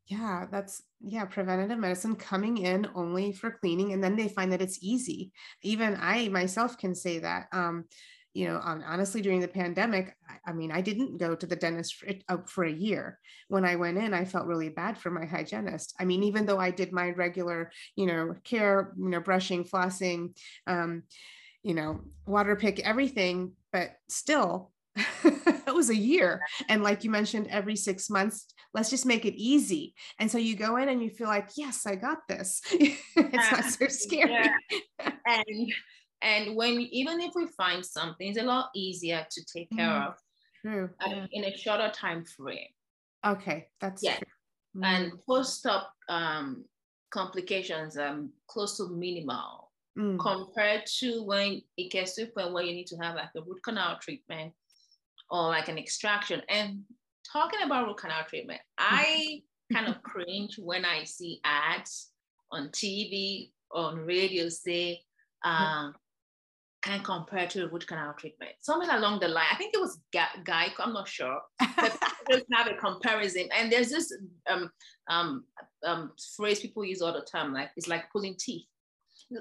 yeah 0.06 0.46
that's 0.50 0.82
yeah 1.00 1.24
preventative 1.24 1.78
medicine 1.78 2.14
coming 2.14 2.58
in 2.58 2.86
only 2.94 3.32
for 3.32 3.50
cleaning 3.50 3.92
and 3.92 4.02
then 4.02 4.16
they 4.16 4.28
find 4.28 4.52
that 4.52 4.62
it's 4.62 4.78
easy 4.80 5.32
even 5.62 5.96
i 6.00 6.28
myself 6.28 6.78
can 6.78 6.94
say 6.94 7.18
that 7.18 7.46
um 7.52 7.84
you 8.36 8.46
know, 8.46 8.60
um, 8.62 8.84
honestly, 8.86 9.22
during 9.22 9.40
the 9.40 9.48
pandemic, 9.48 10.14
I, 10.28 10.50
I, 10.50 10.52
mean, 10.52 10.70
I 10.70 10.82
didn't 10.82 11.16
go 11.16 11.34
to 11.34 11.46
the 11.46 11.56
dentist 11.56 11.94
for, 11.94 12.08
uh, 12.28 12.36
for 12.46 12.64
a 12.64 12.70
year. 12.70 13.18
When 13.48 13.64
I 13.64 13.76
went 13.76 13.96
in, 13.96 14.12
I 14.12 14.26
felt 14.26 14.46
really 14.46 14.68
bad 14.68 14.98
for 14.98 15.10
my 15.10 15.24
hygienist. 15.24 15.94
I 15.98 16.04
mean, 16.04 16.22
even 16.22 16.44
though 16.44 16.58
I 16.58 16.70
did 16.70 16.92
my 16.92 17.12
regular, 17.12 17.72
you 17.94 18.04
know, 18.04 18.34
care, 18.44 18.92
you 18.98 19.08
know, 19.08 19.20
brushing, 19.20 19.64
flossing, 19.64 20.36
um, 20.66 21.04
you 21.62 21.72
know, 21.72 22.00
water 22.26 22.56
pick, 22.56 22.78
everything, 22.80 23.52
but 23.72 23.92
still, 24.10 24.70
was 25.76 25.90
a 25.90 25.96
year. 25.96 26.40
And 26.68 26.82
like 26.82 27.04
you 27.04 27.10
mentioned, 27.10 27.48
every 27.50 27.76
six 27.76 28.10
months, 28.10 28.46
let's 28.74 28.90
just 28.90 29.06
make 29.06 29.24
it 29.24 29.34
easy. 29.34 29.94
And 30.18 30.30
so 30.30 30.38
you 30.38 30.56
go 30.56 30.76
in 30.76 30.88
and 30.88 31.02
you 31.02 31.10
feel 31.10 31.28
like, 31.28 31.50
yes, 31.56 31.86
I 31.86 31.96
got 31.96 32.18
this. 32.28 32.60
it's 32.72 33.52
not 33.52 33.64
so 33.64 33.86
scary. 33.88 34.32
Yeah. 34.32 34.56
And 35.28 35.72
and 36.22 36.56
when 36.56 36.80
even 36.92 37.20
if 37.20 37.32
we 37.34 37.46
find 37.56 37.84
something, 37.84 38.28
it's 38.28 38.38
a 38.38 38.42
lot 38.42 38.70
easier 38.74 39.26
to 39.28 39.44
take 39.44 39.68
care 39.76 39.88
mm, 39.88 40.08
of 40.08 40.14
true. 40.62 40.90
Uh, 41.00 41.26
in 41.32 41.44
a 41.44 41.56
shorter 41.56 41.90
time 41.92 42.24
frame. 42.24 42.68
Okay, 43.26 43.66
that's 43.80 44.02
yeah. 44.02 44.18
Mm. 44.76 44.84
And 44.84 45.12
post-op 45.26 45.92
um, 46.08 46.64
complications 47.10 47.98
um 47.98 48.30
close 48.46 48.76
to 48.76 48.88
minimal 48.88 49.72
mm. 49.98 50.18
compared 50.18 50.86
to 50.86 51.22
when 51.22 51.62
it 51.76 51.90
gets 51.90 52.14
to 52.14 52.22
a 52.22 52.26
point 52.26 52.52
where 52.52 52.64
you 52.64 52.72
need 52.72 52.86
to 52.86 52.96
have 52.96 53.16
like 53.16 53.30
a 53.36 53.42
root 53.42 53.62
canal 53.62 53.98
treatment 54.00 54.52
or 55.30 55.48
like 55.48 55.68
an 55.68 55.78
extraction. 55.78 56.42
And 56.48 56.82
talking 57.30 57.60
about 57.64 57.86
root 57.86 57.98
canal 57.98 58.24
treatment, 58.28 58.60
I 58.78 59.42
kind 59.72 59.88
of 59.88 60.02
cringe 60.02 60.58
when 60.58 60.84
I 60.84 61.04
see 61.04 61.40
ads 61.44 62.10
on 62.52 62.68
TV, 62.68 63.50
on 63.72 63.98
radio 63.98 64.48
say, 64.48 65.00
um, 65.44 65.94
can 66.86 67.02
compare 67.02 67.48
to 67.48 67.68
root 67.68 67.86
canal 67.86 68.14
treatment. 68.16 68.52
Something 68.60 68.90
along 68.90 69.20
the 69.20 69.28
line. 69.28 69.46
I 69.50 69.56
think 69.56 69.74
it 69.74 69.80
was 69.80 69.98
Guy. 70.12 70.72
I'm 70.78 70.92
not 70.92 71.08
sure. 71.08 71.40
But 71.76 71.98
just 72.30 72.44
have 72.52 72.68
a 72.68 72.74
comparison. 72.74 73.48
And 73.56 73.72
there's 73.72 73.90
this 73.90 74.16
um, 74.48 74.70
um, 75.08 75.44
um, 75.84 76.12
phrase 76.36 76.60
people 76.60 76.84
use 76.84 77.02
all 77.02 77.12
the 77.12 77.26
time, 77.30 77.52
like 77.52 77.70
it's 77.76 77.88
like 77.88 78.10
pulling 78.12 78.36
teeth. 78.38 78.66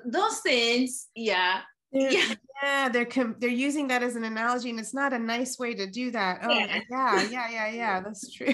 Those 0.05 0.39
things, 0.39 1.07
yeah. 1.15 1.61
They're, 1.91 2.11
yeah, 2.11 2.33
yeah, 2.63 2.89
they're 2.89 3.05
com- 3.05 3.35
they're 3.39 3.49
using 3.49 3.87
that 3.87 4.03
as 4.03 4.15
an 4.15 4.23
analogy, 4.23 4.69
and 4.69 4.79
it's 4.79 4.93
not 4.93 5.13
a 5.13 5.19
nice 5.19 5.57
way 5.57 5.73
to 5.75 5.89
do 5.89 6.11
that. 6.11 6.39
Oh, 6.43 6.49
yeah, 6.49 6.79
yeah, 6.89 7.29
yeah, 7.29 7.49
yeah, 7.49 7.71
yeah. 7.71 8.01
That's 8.01 8.33
true. 8.33 8.53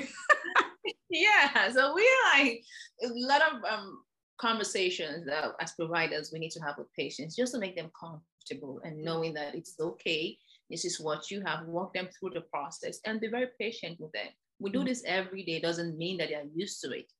yeah, 1.09 1.71
so 1.71 1.93
we're 1.93 2.05
like 2.35 2.63
a 3.03 3.07
lot 3.07 3.41
of 3.41 3.63
um, 3.63 4.03
conversations 4.39 5.25
that 5.25 5.51
as 5.59 5.73
providers 5.73 6.31
we 6.33 6.39
need 6.39 6.51
to 6.51 6.59
have 6.61 6.77
with 6.77 6.91
patients 6.93 7.35
just 7.35 7.53
to 7.53 7.59
make 7.59 7.75
them 7.75 7.91
comfortable 7.97 8.81
and 8.83 9.03
knowing 9.03 9.33
that 9.33 9.55
it's 9.55 9.75
okay. 9.79 10.37
This 10.69 10.85
is 10.85 10.99
what 10.99 11.29
you 11.29 11.41
have. 11.45 11.65
Walk 11.65 11.93
them 11.93 12.07
through 12.07 12.31
the 12.31 12.41
process 12.41 12.99
and 13.05 13.19
be 13.19 13.27
very 13.27 13.47
patient 13.59 13.99
with 13.99 14.11
them. 14.13 14.27
We 14.59 14.71
do 14.71 14.79
mm-hmm. 14.79 14.87
this 14.87 15.03
every 15.05 15.43
day. 15.43 15.59
Doesn't 15.59 15.97
mean 15.97 16.17
that 16.17 16.29
they're 16.29 16.43
used 16.55 16.81
to 16.81 16.91
it. 16.91 17.11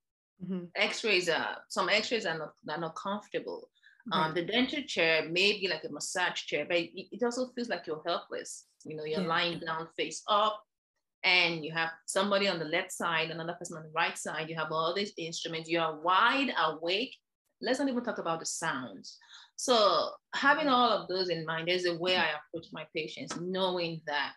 Mm-hmm. 0.43 0.65
X-rays 0.75 1.29
are 1.29 1.57
some 1.69 1.89
X-rays 1.89 2.25
are 2.25 2.37
not 2.37 2.53
are 2.69 2.79
not 2.79 2.95
comfortable. 2.95 3.69
Um, 4.11 4.19
right. 4.19 4.27
Um, 4.29 4.33
the 4.35 4.45
dental 4.45 4.81
chair 4.83 5.27
may 5.29 5.59
be 5.59 5.67
like 5.67 5.83
a 5.83 5.91
massage 5.91 6.43
chair, 6.45 6.65
but 6.67 6.77
it, 6.77 6.91
it 6.95 7.23
also 7.23 7.47
feels 7.53 7.69
like 7.69 7.87
you're 7.87 8.01
helpless. 8.05 8.65
You 8.85 8.95
know, 8.95 9.03
you're 9.03 9.21
yeah. 9.21 9.27
lying 9.27 9.59
down 9.59 9.87
face 9.97 10.23
up, 10.27 10.61
and 11.23 11.63
you 11.63 11.71
have 11.71 11.89
somebody 12.05 12.47
on 12.47 12.59
the 12.59 12.65
left 12.65 12.91
side, 12.91 13.29
another 13.29 13.53
person 13.53 13.77
on 13.77 13.83
the 13.83 13.91
right 13.95 14.17
side. 14.17 14.49
You 14.49 14.55
have 14.55 14.71
all 14.71 14.93
these 14.95 15.13
instruments. 15.17 15.69
You 15.69 15.79
are 15.79 15.99
wide 16.01 16.51
awake. 16.57 17.15
Let's 17.61 17.79
not 17.79 17.89
even 17.89 18.03
talk 18.03 18.17
about 18.17 18.39
the 18.39 18.45
sounds. 18.45 19.17
So 19.55 20.09
having 20.33 20.67
all 20.67 20.89
of 20.89 21.07
those 21.07 21.29
in 21.29 21.45
mind, 21.45 21.67
there's 21.67 21.85
a 21.85 21.95
way 21.95 22.17
I 22.17 22.29
approach 22.29 22.67
my 22.73 22.87
patients, 22.95 23.39
knowing 23.39 24.01
that 24.07 24.33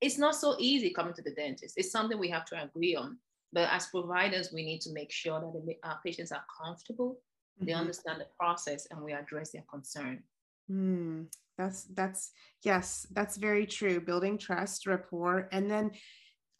it's 0.00 0.18
not 0.18 0.34
so 0.34 0.56
easy 0.58 0.92
coming 0.92 1.14
to 1.14 1.22
the 1.22 1.34
dentist. 1.34 1.74
It's 1.76 1.92
something 1.92 2.18
we 2.18 2.30
have 2.30 2.44
to 2.46 2.60
agree 2.60 2.96
on. 2.96 3.18
But 3.52 3.68
as 3.70 3.86
providers, 3.86 4.50
we 4.52 4.64
need 4.64 4.80
to 4.80 4.92
make 4.92 5.12
sure 5.12 5.38
that 5.38 5.76
our 5.84 6.00
patients 6.04 6.32
are 6.32 6.42
comfortable, 6.60 7.20
mm-hmm. 7.56 7.66
they 7.66 7.72
understand 7.72 8.20
the 8.20 8.26
process, 8.38 8.86
and 8.90 9.02
we 9.02 9.12
address 9.12 9.52
their 9.52 9.64
concern. 9.70 10.22
Mm, 10.70 11.26
that's 11.58 11.84
that's 11.94 12.30
yes, 12.64 13.06
that's 13.12 13.36
very 13.36 13.66
true. 13.66 14.00
Building 14.00 14.38
trust, 14.38 14.86
rapport, 14.86 15.48
and 15.52 15.70
then 15.70 15.92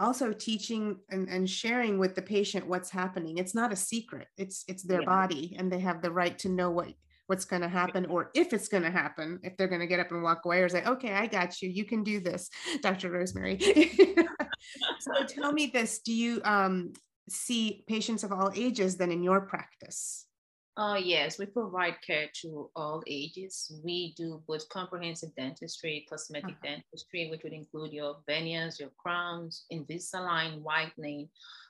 also 0.00 0.32
teaching 0.32 0.98
and, 1.10 1.28
and 1.28 1.48
sharing 1.48 1.98
with 1.98 2.14
the 2.14 2.22
patient 2.22 2.66
what's 2.66 2.90
happening. 2.90 3.38
It's 3.38 3.54
not 3.54 3.72
a 3.72 3.76
secret. 3.76 4.28
It's 4.36 4.64
it's 4.68 4.82
their 4.82 5.02
yeah. 5.02 5.06
body, 5.06 5.56
and 5.58 5.70
they 5.70 5.80
have 5.80 6.02
the 6.02 6.10
right 6.10 6.38
to 6.40 6.48
know 6.48 6.70
what 6.70 6.88
what's 7.26 7.44
going 7.44 7.62
to 7.62 7.68
happen 7.68 8.04
or 8.06 8.30
if 8.34 8.52
it's 8.52 8.68
going 8.68 8.82
to 8.82 8.90
happen 8.90 9.38
if 9.42 9.56
they're 9.56 9.68
going 9.68 9.80
to 9.80 9.86
get 9.86 10.00
up 10.00 10.10
and 10.10 10.22
walk 10.22 10.44
away 10.44 10.60
or 10.60 10.68
say 10.68 10.84
okay 10.84 11.12
i 11.12 11.26
got 11.26 11.62
you 11.62 11.68
you 11.68 11.84
can 11.84 12.02
do 12.02 12.20
this 12.20 12.50
dr 12.82 13.10
rosemary 13.10 13.58
so 15.00 15.24
tell 15.26 15.52
me 15.52 15.70
this 15.72 16.00
do 16.00 16.12
you 16.12 16.42
um, 16.44 16.92
see 17.30 17.84
patients 17.88 18.24
of 18.24 18.32
all 18.32 18.50
ages 18.54 18.96
then 18.96 19.10
in 19.10 19.22
your 19.22 19.40
practice 19.40 20.26
Uh, 20.74 20.98
yes, 21.02 21.38
we 21.38 21.44
provide 21.44 22.00
care 22.00 22.28
to 22.32 22.70
all 22.74 23.02
ages. 23.06 23.78
We 23.84 24.14
do 24.16 24.42
both 24.48 24.68
comprehensive 24.70 25.34
dentistry, 25.34 26.06
cosmetic 26.08 26.56
uh-huh. 26.56 26.76
dentistry, 26.76 27.28
which 27.30 27.42
would 27.42 27.52
include 27.52 27.92
your 27.92 28.16
veneers, 28.26 28.80
your 28.80 28.88
crowns, 28.96 29.66
Invisalign, 29.70 30.62
whitening. 30.62 31.28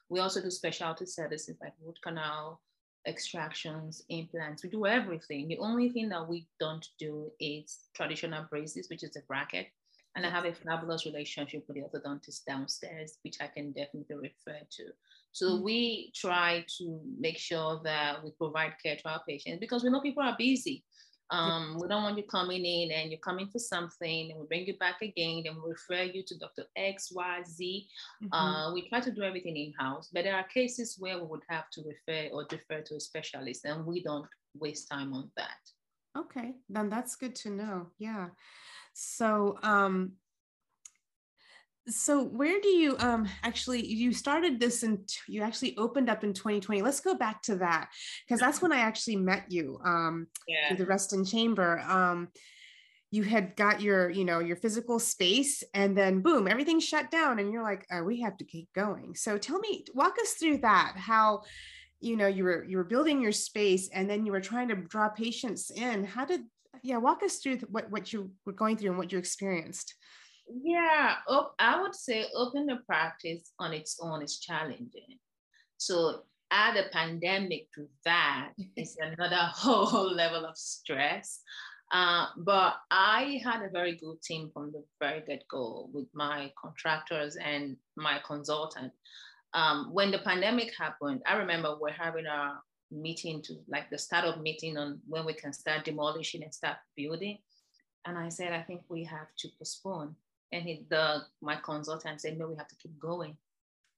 We 0.09 0.21
also 0.21 0.41
do 0.41 0.51
specialty 0.51 1.07
services 1.07 1.57
like 1.61 1.73
root 1.85 1.99
canal, 2.01 2.61
extractions, 3.05 4.05
implants. 4.09 4.63
We 4.63 4.71
do 4.71 4.87
everything. 4.87 5.49
The 5.49 5.59
only 5.59 5.89
thing 5.89 6.09
that 6.11 6.29
we 6.29 6.47
don't 6.61 6.87
do 6.97 7.33
is 7.41 7.89
traditional 7.95 8.45
braces, 8.51 8.89
which 8.89 9.03
is 9.03 9.17
a 9.17 9.23
bracket. 9.27 9.67
And 10.15 10.25
I 10.25 10.31
have 10.31 10.45
a 10.45 10.53
fabulous 10.53 11.07
relationship 11.07 11.65
with 11.67 11.77
the 11.77 11.83
orthodontist 11.83 12.45
downstairs, 12.45 13.19
which 13.25 13.39
I 13.41 13.49
can 13.49 13.73
definitely 13.73 14.15
refer 14.15 14.61
to. 14.71 14.85
So 15.33 15.47
mm-hmm. 15.47 15.65
we 15.65 16.13
try 16.15 16.65
to 16.79 17.01
make 17.19 17.39
sure 17.39 17.81
that 17.85 18.23
we 18.23 18.31
provide 18.33 18.75
care 18.83 18.97
to 18.97 19.09
our 19.09 19.23
patients 19.29 19.61
because 19.61 19.83
we 19.83 19.91
know 19.91 20.01
people 20.01 20.23
are 20.23 20.37
busy. 20.39 20.85
Um, 21.31 21.79
we 21.81 21.89
don't 21.89 22.03
want 22.03 22.19
you 22.19 22.25
coming 22.25 22.63
in 22.63 22.91
and 22.91 23.11
you're 23.11 23.19
coming 23.21 23.49
for 23.51 23.59
something 23.59 24.31
and 24.31 24.39
we 24.39 24.47
bring 24.47 24.67
you 24.67 24.77
back 24.77 25.01
again 25.01 25.45
and 25.47 25.57
we 25.57 25.71
refer 25.71 26.03
you 26.03 26.23
to 26.27 26.39
Dr. 26.39 26.65
X, 26.77 27.11
Y, 27.11 27.43
Z. 27.49 27.89
Mm-hmm. 28.23 28.35
Uh, 28.35 28.75
we 28.75 28.87
try 28.91 29.01
to 29.01 29.11
do 29.11 29.23
everything 29.23 29.57
in 29.57 29.73
house, 29.79 30.11
but 30.13 30.25
there 30.25 30.37
are 30.37 30.45
cases 30.45 30.97
where 30.99 31.19
we 31.19 31.25
would 31.25 31.45
have 31.49 31.71
to 31.71 31.83
refer 31.87 32.29
or 32.35 32.45
defer 32.51 32.83
to 32.83 32.97
a 32.97 33.01
specialist 33.01 33.65
and 33.65 33.87
we 33.87 34.03
don't 34.03 34.27
waste 34.55 34.91
time 34.91 35.15
on 35.15 35.31
that. 35.39 35.57
Okay, 36.19 36.53
then 36.69 36.91
that's 36.91 37.17
good 37.17 37.35
to 37.37 37.51
know. 37.51 37.87
Yeah. 37.99 38.29
So, 38.93 39.59
um, 39.63 40.13
so 41.89 42.23
where 42.25 42.61
do 42.61 42.69
you 42.69 42.97
um 43.01 43.29
actually 43.43 43.85
you 43.85 44.13
started 44.13 44.61
this 44.61 44.85
and 44.85 45.01
you 45.27 45.43
actually 45.43 45.77
opened 45.77 46.09
up 46.09 46.23
in 46.23 46.33
2020 46.33 46.81
let's 46.81 47.01
go 47.01 47.15
back 47.15 47.43
to 47.43 47.57
that 47.57 47.89
because 48.25 48.41
that's 48.41 48.63
when 48.63 48.73
i 48.73 48.79
actually 48.79 49.17
met 49.17 49.45
you 49.49 49.81
um 49.85 50.29
yeah. 50.47 50.69
through 50.69 50.77
the 50.77 50.87
Reston 50.87 51.25
chamber. 51.25 51.81
Um 51.81 52.29
you 53.11 53.23
had 53.23 53.55
got 53.57 53.81
your 53.81 54.09
you 54.09 54.25
know 54.25 54.39
your 54.39 54.57
physical 54.57 54.99
space 54.99 55.63
and 55.75 55.97
then 55.97 56.23
boom 56.23 56.49
everything 56.49 56.81
shut 56.81 57.11
down 57.11 57.39
and 57.39 57.53
you're 57.53 57.63
like 57.63 57.87
oh, 57.93 58.03
we 58.03 58.21
have 58.21 58.37
to 58.39 58.45
keep 58.45 58.73
going. 58.75 59.15
So 59.15 59.37
tell 59.39 59.59
me 59.59 59.85
walk 59.95 60.17
us 60.21 60.33
through 60.33 60.59
that 60.59 60.95
how 60.97 61.43
you 62.01 62.17
know 62.17 62.27
you 62.27 62.45
were 62.45 62.65
you 62.65 62.79
were 62.79 62.85
building 62.85 63.21
your 63.21 63.33
space 63.33 63.91
and 63.93 64.09
then 64.09 64.25
you 64.25 64.33
were 64.33 64.41
trying 64.41 64.69
to 64.69 64.77
draw 64.77 65.09
patients 65.11 65.71
in. 65.71 66.05
How 66.05 66.25
did 66.25 66.41
yeah 66.83 66.97
walk 66.97 67.23
us 67.23 67.37
through 67.37 67.59
what 67.69 67.91
what 67.91 68.13
you 68.13 68.31
were 68.47 68.53
going 68.53 68.77
through 68.77 68.91
and 68.91 68.99
what 68.99 69.13
you 69.13 69.19
experienced 69.19 69.95
yeah, 70.63 71.17
op- 71.29 71.55
I 71.59 71.81
would 71.81 71.95
say 71.95 72.27
open 72.35 72.67
the 72.67 72.77
practice 72.87 73.53
on 73.59 73.73
its 73.73 73.99
own 74.01 74.23
is 74.23 74.39
challenging. 74.39 75.19
So 75.79 76.23
add 76.51 76.77
a 76.77 76.89
pandemic 76.91 77.73
to 77.75 77.89
that 78.05 78.53
is 78.77 78.97
another 79.01 79.37
whole 79.55 80.13
level 80.13 80.45
of 80.45 80.57
stress. 80.57 81.41
Uh, 81.93 82.27
but 82.39 82.77
I 82.91 83.41
had 83.45 83.63
a 83.63 83.69
very 83.69 83.97
good 83.97 84.23
team 84.23 84.51
from 84.53 84.73
the 84.73 84.83
very 84.99 85.23
get 85.27 85.45
go 85.51 85.91
with 85.93 86.07
my 86.15 86.51
contractors 86.61 87.37
and 87.37 87.77
my 87.97 88.19
consultant. 88.27 88.93
Um, 89.53 89.91
when 89.93 90.11
the 90.11 90.19
pandemic 90.19 90.73
happened, 90.79 91.21
I 91.27 91.35
remember 91.37 91.77
we're 91.79 91.93
having 91.93 92.25
a 92.25 92.59
meeting 92.91 93.43
to 93.43 93.55
like 93.69 93.91
the 93.91 93.99
startup 93.99 94.41
meeting 94.41 94.79
on 94.79 95.01
when 95.07 95.27
we 95.27 95.35
can 95.35 95.53
start 95.53 95.85
demolishing 95.85 96.43
and 96.43 96.55
start 96.55 96.79
building. 96.97 97.39
And 98.07 98.17
I 98.17 98.31
said, 98.31 98.55
I 98.55 98.63
think 98.63 98.83
we 98.89 99.05
have 99.05 99.29
to 99.39 99.49
postpone 99.59 100.17
and 100.53 100.63
he, 100.63 100.87
the 100.91 101.23
my 101.41 101.57
consultant 101.57 102.21
said, 102.21 102.39
no, 102.39 102.49
we 102.49 102.57
have 102.57 102.69
to 102.69 102.77
keep 102.77 102.99
going 102.99 103.37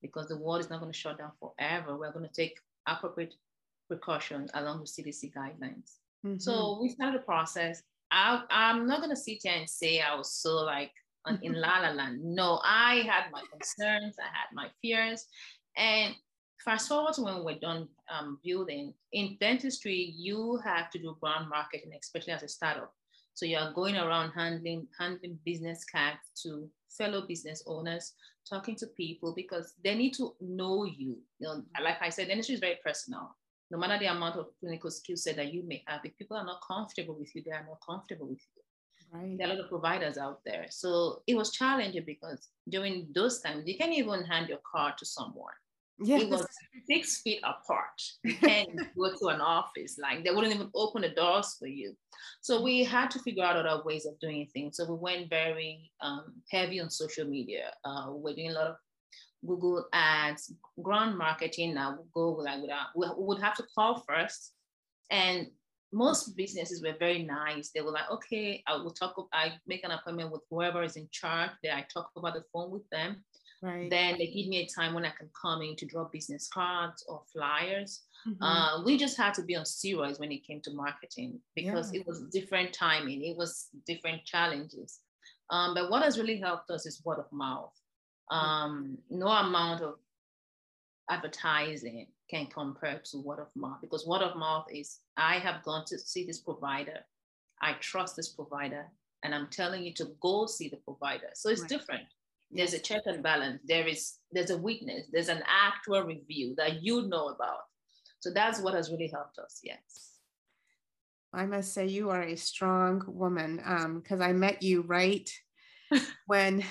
because 0.01 0.27
the 0.27 0.37
world 0.37 0.61
is 0.61 0.69
not 0.69 0.79
going 0.79 0.91
to 0.91 0.97
shut 0.97 1.17
down 1.17 1.31
forever. 1.39 1.97
We're 1.97 2.11
going 2.11 2.27
to 2.27 2.33
take 2.33 2.59
appropriate 2.87 3.35
precautions 3.87 4.51
along 4.53 4.81
with 4.81 4.89
CDC 4.89 5.33
guidelines. 5.33 5.97
Mm-hmm. 6.25 6.39
So 6.39 6.79
we 6.81 6.89
started 6.89 7.21
the 7.21 7.25
process. 7.25 7.83
I, 8.11 8.41
I'm 8.49 8.87
not 8.87 8.99
going 8.99 9.09
to 9.09 9.15
sit 9.15 9.39
here 9.43 9.53
and 9.55 9.69
say 9.69 9.99
I 9.99 10.15
was 10.15 10.31
so 10.31 10.55
like 10.63 10.91
in 11.41 11.53
la 11.59 11.79
la 11.79 11.91
land. 11.91 12.21
No, 12.23 12.61
I 12.63 13.03
had 13.07 13.31
my 13.31 13.41
concerns, 13.51 14.15
I 14.19 14.27
had 14.27 14.53
my 14.53 14.67
fears. 14.81 15.25
And 15.77 16.15
fast 16.63 16.87
forward 16.87 17.13
to 17.13 17.21
when 17.21 17.43
we're 17.43 17.59
done 17.59 17.87
um, 18.09 18.39
building, 18.43 18.93
in 19.11 19.37
dentistry, 19.39 20.13
you 20.15 20.59
have 20.63 20.89
to 20.91 20.99
do 20.99 21.17
brand 21.19 21.49
marketing, 21.49 21.91
especially 21.99 22.33
as 22.33 22.43
a 22.43 22.47
startup. 22.47 22.93
So 23.35 23.45
you 23.45 23.57
are 23.57 23.73
going 23.73 23.97
around 23.97 24.31
handling 24.31 24.87
handling 24.97 25.37
business 25.45 25.83
cards 25.83 26.19
to 26.43 26.69
fellow 26.89 27.27
business 27.27 27.63
owners, 27.67 28.13
talking 28.49 28.75
to 28.77 28.87
people 28.87 29.33
because 29.35 29.73
they 29.83 29.93
need 29.93 30.13
to 30.15 30.33
know 30.39 30.85
you. 30.85 31.17
You 31.39 31.47
know, 31.47 31.63
like 31.83 32.01
I 32.01 32.09
said, 32.09 32.29
industry 32.29 32.55
is 32.55 32.61
very 32.61 32.79
personal. 32.83 33.35
No 33.69 33.77
matter 33.77 33.99
the 33.99 34.05
amount 34.05 34.37
of 34.37 34.47
clinical 34.59 34.89
skill 34.89 35.17
set 35.17 35.35
that 35.35 35.53
you 35.53 35.63
may 35.67 35.83
have, 35.87 36.01
if 36.05 36.17
people 36.17 36.37
are 36.37 36.45
not 36.45 36.61
comfortable 36.65 37.17
with 37.19 37.35
you, 37.35 37.43
they 37.43 37.51
are 37.51 37.65
not 37.67 37.79
comfortable 37.85 38.27
with 38.27 38.39
you. 38.55 38.61
Right. 39.11 39.37
There 39.37 39.47
are 39.47 39.51
a 39.51 39.55
lot 39.55 39.63
of 39.63 39.69
providers 39.69 40.17
out 40.17 40.39
there. 40.45 40.67
So 40.69 41.21
it 41.27 41.35
was 41.35 41.51
challenging 41.51 42.03
because 42.05 42.49
during 42.69 43.07
those 43.13 43.41
times, 43.41 43.67
you 43.67 43.77
can't 43.77 43.93
even 43.93 44.23
hand 44.23 44.47
your 44.47 44.59
card 44.71 44.97
to 44.99 45.05
someone. 45.05 45.53
It 45.99 46.29
was 46.29 46.45
six 46.89 47.21
feet 47.21 47.39
apart. 47.39 48.01
You 48.23 48.35
can't 48.41 48.69
go 48.97 49.13
to 49.17 49.27
an 49.27 49.41
office. 49.41 49.97
Like 50.01 50.23
they 50.23 50.31
wouldn't 50.31 50.53
even 50.53 50.69
open 50.75 51.03
the 51.03 51.09
doors 51.09 51.55
for 51.57 51.67
you. 51.67 51.95
So 52.41 52.61
we 52.61 52.83
had 52.83 53.09
to 53.11 53.19
figure 53.19 53.43
out 53.43 53.55
other 53.55 53.81
ways 53.83 54.05
of 54.05 54.19
doing 54.19 54.47
things. 54.53 54.77
So 54.77 54.85
we 54.85 54.97
went 54.97 55.29
very 55.29 55.91
um, 56.01 56.33
heavy 56.51 56.81
on 56.81 56.89
social 56.89 57.25
media. 57.25 57.71
Uh, 57.83 58.07
we're 58.09 58.35
doing 58.35 58.51
a 58.51 58.53
lot 58.53 58.67
of 58.67 58.75
Google 59.45 59.85
ads, 59.93 60.53
ground 60.81 61.17
marketing. 61.17 61.75
Now 61.75 61.97
we 61.97 62.03
go 62.13 62.31
like 62.31 62.61
without, 62.61 62.87
we 62.95 63.07
would 63.17 63.41
have 63.41 63.55
to 63.55 63.63
call 63.75 64.03
first. 64.07 64.53
And 65.11 65.47
most 65.93 66.35
businesses 66.35 66.83
were 66.83 66.95
very 66.99 67.23
nice. 67.23 67.71
They 67.73 67.81
were 67.81 67.91
like, 67.91 68.11
okay, 68.11 68.61
I 68.67 68.75
will 68.75 68.91
talk, 68.91 69.15
I 69.33 69.53
make 69.65 69.85
an 69.85 69.91
appointment 69.91 70.31
with 70.31 70.41
whoever 70.49 70.83
is 70.83 70.97
in 70.97 71.07
charge. 71.11 71.51
Then 71.63 71.77
I 71.77 71.85
talk 71.93 72.09
about 72.17 72.33
the 72.33 72.43
phone 72.51 72.71
with 72.71 72.87
them. 72.89 73.23
Right. 73.65 73.89
Then 73.89 74.19
they 74.19 74.27
give 74.27 74.47
me 74.47 74.57
a 74.57 74.67
time 74.67 74.93
when 74.93 75.05
I 75.05 75.09
can 75.09 75.27
come 75.41 75.63
in 75.63 75.75
to 75.77 75.87
draw 75.87 76.03
business 76.03 76.47
cards 76.47 77.03
or 77.07 77.23
flyers. 77.33 78.03
Mm-hmm. 78.27 78.43
Uh, 78.43 78.83
we 78.83 78.95
just 78.95 79.17
had 79.17 79.33
to 79.35 79.41
be 79.41 79.55
on 79.55 79.63
steroids 79.63 80.19
when 80.19 80.31
it 80.31 80.45
came 80.45 80.61
to 80.61 80.71
marketing 80.73 81.39
because 81.55 81.91
yeah. 81.91 82.01
it 82.01 82.07
was 82.07 82.21
different 82.31 82.73
timing, 82.73 83.23
it 83.23 83.35
was 83.35 83.69
different 83.87 84.23
challenges. 84.23 84.99
Um, 85.49 85.73
but 85.73 85.89
what 85.89 86.03
has 86.03 86.19
really 86.19 86.39
helped 86.39 86.69
us 86.69 86.85
is 86.85 87.03
word 87.03 87.17
of 87.17 87.31
mouth. 87.31 87.73
Um, 88.29 88.99
no 89.09 89.29
amount 89.29 89.81
of 89.81 89.95
advertising 91.09 92.05
can 92.29 92.45
compare 92.45 93.01
to 93.05 93.17
word 93.17 93.39
of 93.39 93.47
mouth 93.55 93.77
because 93.81 94.05
word 94.05 94.21
of 94.21 94.37
mouth 94.37 94.67
is 94.71 94.99
I 95.17 95.39
have 95.39 95.63
gone 95.63 95.85
to 95.85 95.97
see 95.97 96.23
this 96.23 96.39
provider, 96.39 96.99
I 97.61 97.73
trust 97.79 98.15
this 98.15 98.29
provider, 98.29 98.85
and 99.23 99.33
I'm 99.33 99.47
telling 99.47 99.83
you 99.83 99.93
to 99.95 100.11
go 100.21 100.45
see 100.45 100.69
the 100.69 100.77
provider. 100.77 101.29
So 101.33 101.49
it's 101.49 101.61
right. 101.61 101.69
different 101.69 102.03
there's 102.55 102.73
a 102.73 102.79
check 102.79 103.03
and 103.05 103.21
balance. 103.21 103.61
There 103.65 103.87
is 103.87 104.15
there's 104.31 104.49
a 104.49 104.57
witness 104.57 105.07
there's 105.11 105.29
an 105.29 105.43
actual 105.47 106.03
review 106.03 106.55
that 106.57 106.83
you 106.83 107.07
know 107.07 107.29
about. 107.29 107.59
So 108.19 108.31
that's 108.31 108.59
what 108.59 108.73
has 108.73 108.89
really 108.91 109.11
helped 109.13 109.37
us 109.37 109.59
yes. 109.63 110.15
I 111.33 111.45
must 111.45 111.73
say 111.73 111.85
you 111.87 112.09
are 112.11 112.23
a 112.23 112.37
strong 112.37 113.03
woman 113.07 113.57
because 113.57 114.21
um, 114.21 114.29
i 114.29 114.31
met 114.31 114.63
you 114.63 114.81
right 114.83 115.29
when 116.27 116.63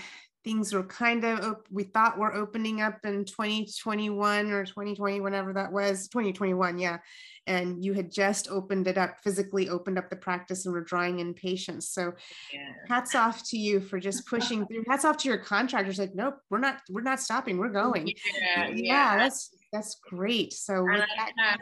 things 0.45 0.73
were 0.73 0.85
kind 0.85 1.25
of 1.25 1.57
we 1.71 1.85
thought 1.85 2.19
we're 2.19 2.35
opening 2.35 2.83
up 2.83 2.99
in 3.05 3.25
2021 3.25 4.51
or 4.51 4.65
2020 4.65 5.21
whenever 5.21 5.53
that 5.55 5.73
was 5.73 6.09
2021 6.09 6.79
yeah. 6.79 6.99
And 7.47 7.85
you 7.85 7.93
had 7.93 8.11
just 8.11 8.49
opened 8.49 8.87
it 8.87 8.97
up 8.97 9.21
physically 9.23 9.69
opened 9.69 9.99
up 9.99 10.09
the 10.09 10.17
practice 10.17 10.65
and 10.65 10.73
were 10.73 10.81
drawing 10.81 11.21
in 11.21 11.35
patients. 11.35 11.89
So 11.91 12.13
yeah. 12.53 12.73
hats 12.89 13.15
off 13.15 13.43
to 13.51 13.59
you 13.59 13.81
for 13.81 13.99
just 13.99 14.27
pushing 14.27 14.67
through. 14.67 14.85
Hats 14.89 15.05
off 15.05 15.19
to 15.19 15.29
your 15.29 15.39
contractors 15.39 15.99
like 15.99 16.15
nope 16.15 16.37
we're 16.49 16.59
not 16.59 16.81
we're 16.89 17.03
not 17.03 17.21
stopping 17.21 17.59
we're 17.59 17.69
going. 17.69 18.09
Yeah, 18.09 18.69
yeah, 18.69 18.73
yeah. 18.75 19.17
that's 19.17 19.51
that's 19.73 19.97
great. 20.09 20.53
So 20.53 20.87
I, 20.91 20.99
have, 20.99 21.59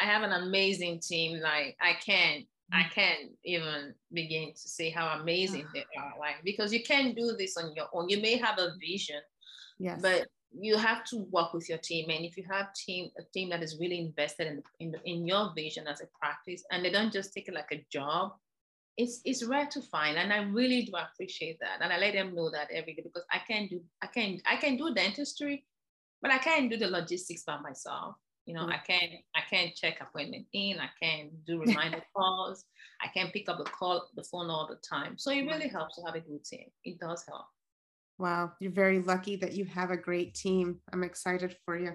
I 0.00 0.04
have 0.04 0.22
an 0.22 0.32
amazing 0.32 1.00
team 1.00 1.40
like 1.40 1.76
i 1.80 1.92
can't 1.92 2.46
I 2.72 2.84
mm. 2.84 2.90
can't 2.90 3.30
even 3.44 3.94
begin 4.12 4.52
to 4.52 4.68
say 4.68 4.90
how 4.90 5.18
amazing 5.20 5.66
they 5.74 5.84
are. 5.98 6.14
Like 6.18 6.36
because 6.44 6.72
you 6.72 6.82
can't 6.82 7.16
do 7.16 7.34
this 7.38 7.56
on 7.56 7.74
your 7.74 7.86
own. 7.92 8.08
You 8.08 8.20
may 8.20 8.36
have 8.36 8.58
a 8.58 8.72
vision, 8.80 9.20
yes. 9.78 10.00
but 10.00 10.26
you 10.58 10.76
have 10.76 11.04
to 11.04 11.26
work 11.30 11.54
with 11.54 11.68
your 11.68 11.78
team. 11.78 12.10
And 12.10 12.24
if 12.24 12.36
you 12.36 12.44
have 12.50 12.74
team 12.74 13.10
a 13.18 13.22
team 13.32 13.50
that 13.50 13.62
is 13.62 13.78
really 13.78 13.98
invested 13.98 14.46
in 14.46 14.62
in, 14.80 14.94
in 15.04 15.26
your 15.26 15.52
vision 15.54 15.86
as 15.86 16.00
a 16.00 16.06
practice, 16.18 16.64
and 16.70 16.84
they 16.84 16.90
don't 16.90 17.12
just 17.12 17.32
take 17.32 17.48
it 17.48 17.54
like 17.54 17.72
a 17.72 17.84
job, 17.90 18.32
it's 18.96 19.20
it's 19.24 19.44
rare 19.44 19.66
to 19.66 19.82
find. 19.82 20.16
And 20.16 20.32
I 20.32 20.42
really 20.42 20.82
do 20.82 20.92
appreciate 20.96 21.58
that. 21.60 21.78
And 21.80 21.92
I 21.92 21.98
let 21.98 22.14
them 22.14 22.34
know 22.34 22.50
that 22.50 22.70
every 22.70 22.94
day 22.94 23.02
because 23.02 23.24
I 23.30 23.40
can 23.46 23.68
do 23.68 23.80
I 24.02 24.06
can 24.06 24.40
I 24.46 24.56
can 24.56 24.76
do 24.76 24.94
dentistry, 24.94 25.64
but 26.20 26.30
I 26.30 26.38
can't 26.38 26.70
do 26.70 26.76
the 26.76 26.88
logistics 26.88 27.44
by 27.44 27.58
myself. 27.60 28.16
You 28.46 28.54
know, 28.54 28.62
mm-hmm. 28.62 28.72
I 28.72 28.78
can't 28.78 29.12
I 29.36 29.40
can't 29.48 29.74
check 29.74 29.98
appointment 30.00 30.46
in, 30.52 30.78
I 30.78 30.88
can't 31.00 31.30
do 31.46 31.60
reminder 31.66 32.02
calls, 32.14 32.64
I 33.02 33.08
can't 33.08 33.32
pick 33.32 33.48
up 33.48 33.58
the 33.58 33.64
call 33.64 34.08
the 34.16 34.24
phone 34.24 34.50
all 34.50 34.68
the 34.68 34.78
time. 34.86 35.18
So 35.18 35.30
it 35.30 35.46
really 35.46 35.68
helps 35.68 35.96
to 35.96 36.02
have 36.02 36.14
a 36.14 36.20
good 36.20 36.44
team. 36.44 36.66
It 36.84 36.98
does 36.98 37.24
help. 37.28 37.46
Wow, 38.18 38.52
you're 38.60 38.72
very 38.72 39.00
lucky 39.00 39.36
that 39.36 39.54
you 39.54 39.64
have 39.66 39.90
a 39.90 39.96
great 39.96 40.34
team. 40.34 40.80
I'm 40.92 41.02
excited 41.02 41.56
for 41.64 41.78
you. 41.78 41.92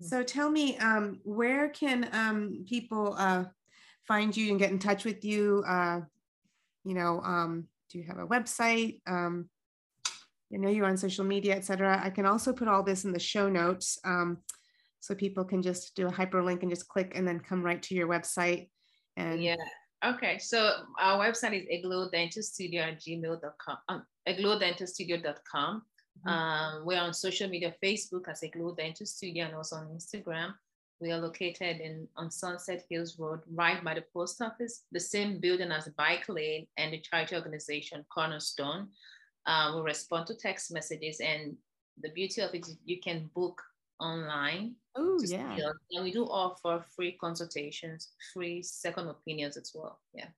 So 0.00 0.22
tell 0.22 0.50
me, 0.50 0.76
um, 0.78 1.20
where 1.24 1.68
can 1.70 2.08
um, 2.12 2.64
people 2.68 3.14
uh, 3.16 3.44
find 4.06 4.36
you 4.36 4.50
and 4.50 4.58
get 4.58 4.70
in 4.70 4.78
touch 4.78 5.04
with 5.04 5.24
you? 5.24 5.64
Uh, 5.66 6.00
you 6.84 6.94
know, 6.94 7.20
um, 7.20 7.68
do 7.90 7.98
you 7.98 8.04
have 8.04 8.18
a 8.18 8.26
website? 8.26 9.00
Um, 9.06 9.48
I 10.52 10.58
know 10.58 10.68
you're 10.68 10.86
on 10.86 10.96
social 10.96 11.24
media, 11.24 11.56
etc. 11.56 12.00
I 12.02 12.10
can 12.10 12.26
also 12.26 12.52
put 12.52 12.68
all 12.68 12.82
this 12.82 13.04
in 13.04 13.12
the 13.12 13.18
show 13.18 13.48
notes 13.48 13.98
um, 14.04 14.38
so 15.04 15.14
people 15.14 15.44
can 15.44 15.60
just 15.60 15.94
do 15.94 16.06
a 16.06 16.10
hyperlink 16.10 16.62
and 16.62 16.70
just 16.70 16.88
click 16.88 17.12
and 17.14 17.28
then 17.28 17.38
come 17.38 17.62
right 17.62 17.82
to 17.82 17.94
your 17.94 18.08
website. 18.08 18.70
And 19.18 19.42
yeah. 19.42 19.56
Okay. 20.02 20.38
So 20.38 20.72
our 20.98 21.18
website 21.18 21.60
is 21.60 21.84
iglowdentalstudio 21.84 22.80
at 22.80 23.00
gmail.com, 23.00 23.76
um, 23.90 24.06
iglowdentalstudio.com. 24.26 25.82
Mm-hmm. 26.26 26.28
Um, 26.28 26.86
we're 26.86 26.98
on 26.98 27.12
social 27.12 27.50
media, 27.50 27.74
Facebook 27.84 28.28
as 28.28 28.40
Dental 28.40 29.04
Studio 29.04 29.44
and 29.44 29.54
also 29.54 29.76
on 29.76 29.88
Instagram. 29.88 30.54
We 31.00 31.12
are 31.12 31.18
located 31.18 31.80
in 31.82 32.08
on 32.16 32.30
Sunset 32.30 32.86
Hills 32.88 33.18
Road, 33.18 33.40
right 33.52 33.84
by 33.84 33.92
the 33.92 34.04
post 34.14 34.40
office, 34.40 34.84
the 34.90 35.00
same 35.00 35.38
building 35.38 35.70
as 35.70 35.86
bike 35.98 36.26
lane 36.30 36.66
and 36.78 36.94
the 36.94 37.00
charity 37.00 37.36
organization 37.36 38.06
Cornerstone. 38.08 38.88
Um, 39.44 39.76
we 39.76 39.82
respond 39.82 40.28
to 40.28 40.34
text 40.34 40.72
messages, 40.72 41.20
and 41.20 41.56
the 42.00 42.08
beauty 42.08 42.40
of 42.40 42.54
it, 42.54 42.66
you 42.86 43.00
can 43.00 43.28
book 43.34 43.60
online. 44.00 44.76
Oh 44.96 45.18
yeah. 45.24 45.56
And 45.92 46.04
we 46.04 46.12
do 46.12 46.24
offer 46.24 46.84
free 46.94 47.12
consultations, 47.20 48.12
free 48.32 48.62
second 48.62 49.08
opinions 49.08 49.56
as 49.56 49.72
well. 49.74 50.00
Yeah. 50.12 50.28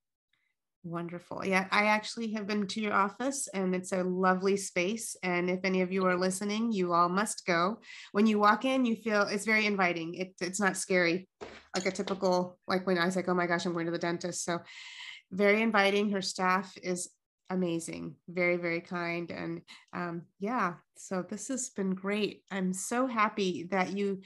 Wonderful. 0.87 1.45
Yeah, 1.45 1.67
I 1.73 1.87
actually 1.87 2.31
have 2.35 2.47
been 2.47 2.69
to 2.69 2.81
your 2.81 2.93
office 2.93 3.49
and 3.53 3.75
it's 3.75 3.91
a 3.91 4.05
lovely 4.05 4.57
space. 4.57 5.17
And 5.21 5.51
if 5.51 5.65
any 5.65 5.83
of 5.83 5.91
you 5.91 6.07
are 6.07 6.17
listening, 6.17 6.71
you 6.71 6.93
all 6.93 7.09
must 7.09 7.45
go. 7.45 7.81
When 8.13 8.29
you 8.29 8.39
walk 8.39 8.65
in, 8.65 8.87
you 8.87 8.95
feel 8.95 9.23
it's 9.23 9.45
very 9.45 9.67
inviting. 9.67 10.15
It, 10.15 10.35
it's 10.41 10.61
not 10.61 10.77
scary, 10.77 11.29
like 11.75 11.87
a 11.87 11.91
typical, 11.91 12.57
like 12.69 12.87
when 12.87 12.99
I 12.99 13.05
was 13.05 13.17
like, 13.17 13.29
oh 13.29 13.35
my 13.35 13.49
gosh, 13.49 13.67
I'm 13.67 13.73
going 13.73 13.87
to 13.87 13.93
the 13.93 13.99
dentist. 13.99 14.45
So, 14.45 14.61
very 15.33 15.61
inviting. 15.61 16.11
Her 16.11 16.23
staff 16.23 16.73
is 16.81 17.11
amazing, 17.51 18.17
very, 18.29 18.57
very 18.57 18.81
kind. 18.81 19.31
And 19.31 19.63
um, 19.93 20.23
yeah, 20.39 20.75
so 20.97 21.25
this 21.29 21.49
has 21.49 21.71
been 21.71 21.95
great. 21.95 22.43
I'm 22.51 22.73
so 22.73 23.07
happy 23.07 23.69
that 23.71 23.97
you 23.97 24.21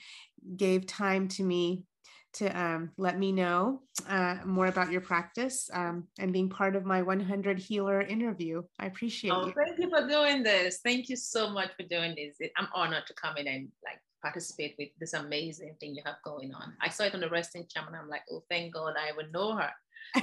gave 0.57 0.87
time 0.87 1.29
to 1.29 1.43
me 1.43 1.85
to 2.33 2.47
um, 2.59 2.91
let 2.97 3.19
me 3.19 3.33
know 3.33 3.83
uh, 4.09 4.37
more 4.45 4.67
about 4.67 4.93
your 4.93 5.01
practice 5.01 5.69
um, 5.73 6.07
and 6.19 6.33
being 6.33 6.49
part 6.49 6.77
of 6.77 6.85
my 6.85 7.03
100 7.03 7.59
healer 7.59 8.01
interview. 8.01 8.63
I 8.79 8.87
appreciate 8.87 9.33
oh. 9.33 9.53
Thank 9.57 9.79
you 9.79 9.91
for 9.91 10.07
doing 10.07 10.43
this. 10.43 10.79
Thank 10.85 11.09
you 11.09 11.17
so 11.17 11.51
much 11.51 11.71
for 11.77 11.83
doing 11.89 12.15
this. 12.15 12.37
I'm 12.57 12.69
honored 12.73 13.07
to 13.09 13.15
come 13.15 13.37
in 13.37 13.49
and 13.49 13.69
like 13.85 13.99
participate 14.23 14.77
with 14.79 14.91
this 15.01 15.15
amazing 15.15 15.75
thing 15.81 15.95
you 15.95 16.03
have 16.07 16.17
going 16.25 16.55
on. 16.55 16.75
I 16.81 16.89
saw 16.89 17.05
it 17.05 17.15
on 17.15 17.21
the 17.21 17.29
Reston 17.29 17.67
channel 17.69 17.89
and 17.89 17.97
I'm 17.97 18.09
like, 18.09 18.23
oh, 18.31 18.45
thank 18.49 18.75
God 18.75 18.95
I 18.97 19.17
would 19.17 19.33
know 19.33 19.57
her. 19.57 19.71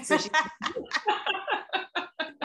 So 0.04 0.18
she- 0.18 0.30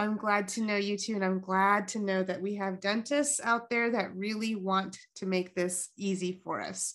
I'm 0.02 0.16
glad 0.16 0.48
to 0.48 0.62
know 0.62 0.76
you 0.76 0.98
too. 0.98 1.14
And 1.14 1.24
I'm 1.24 1.40
glad 1.40 1.88
to 1.88 1.98
know 1.98 2.22
that 2.22 2.40
we 2.40 2.56
have 2.56 2.80
dentists 2.80 3.40
out 3.42 3.70
there 3.70 3.90
that 3.90 4.14
really 4.14 4.54
want 4.54 4.98
to 5.16 5.26
make 5.26 5.54
this 5.54 5.90
easy 5.96 6.40
for 6.44 6.60
us. 6.60 6.94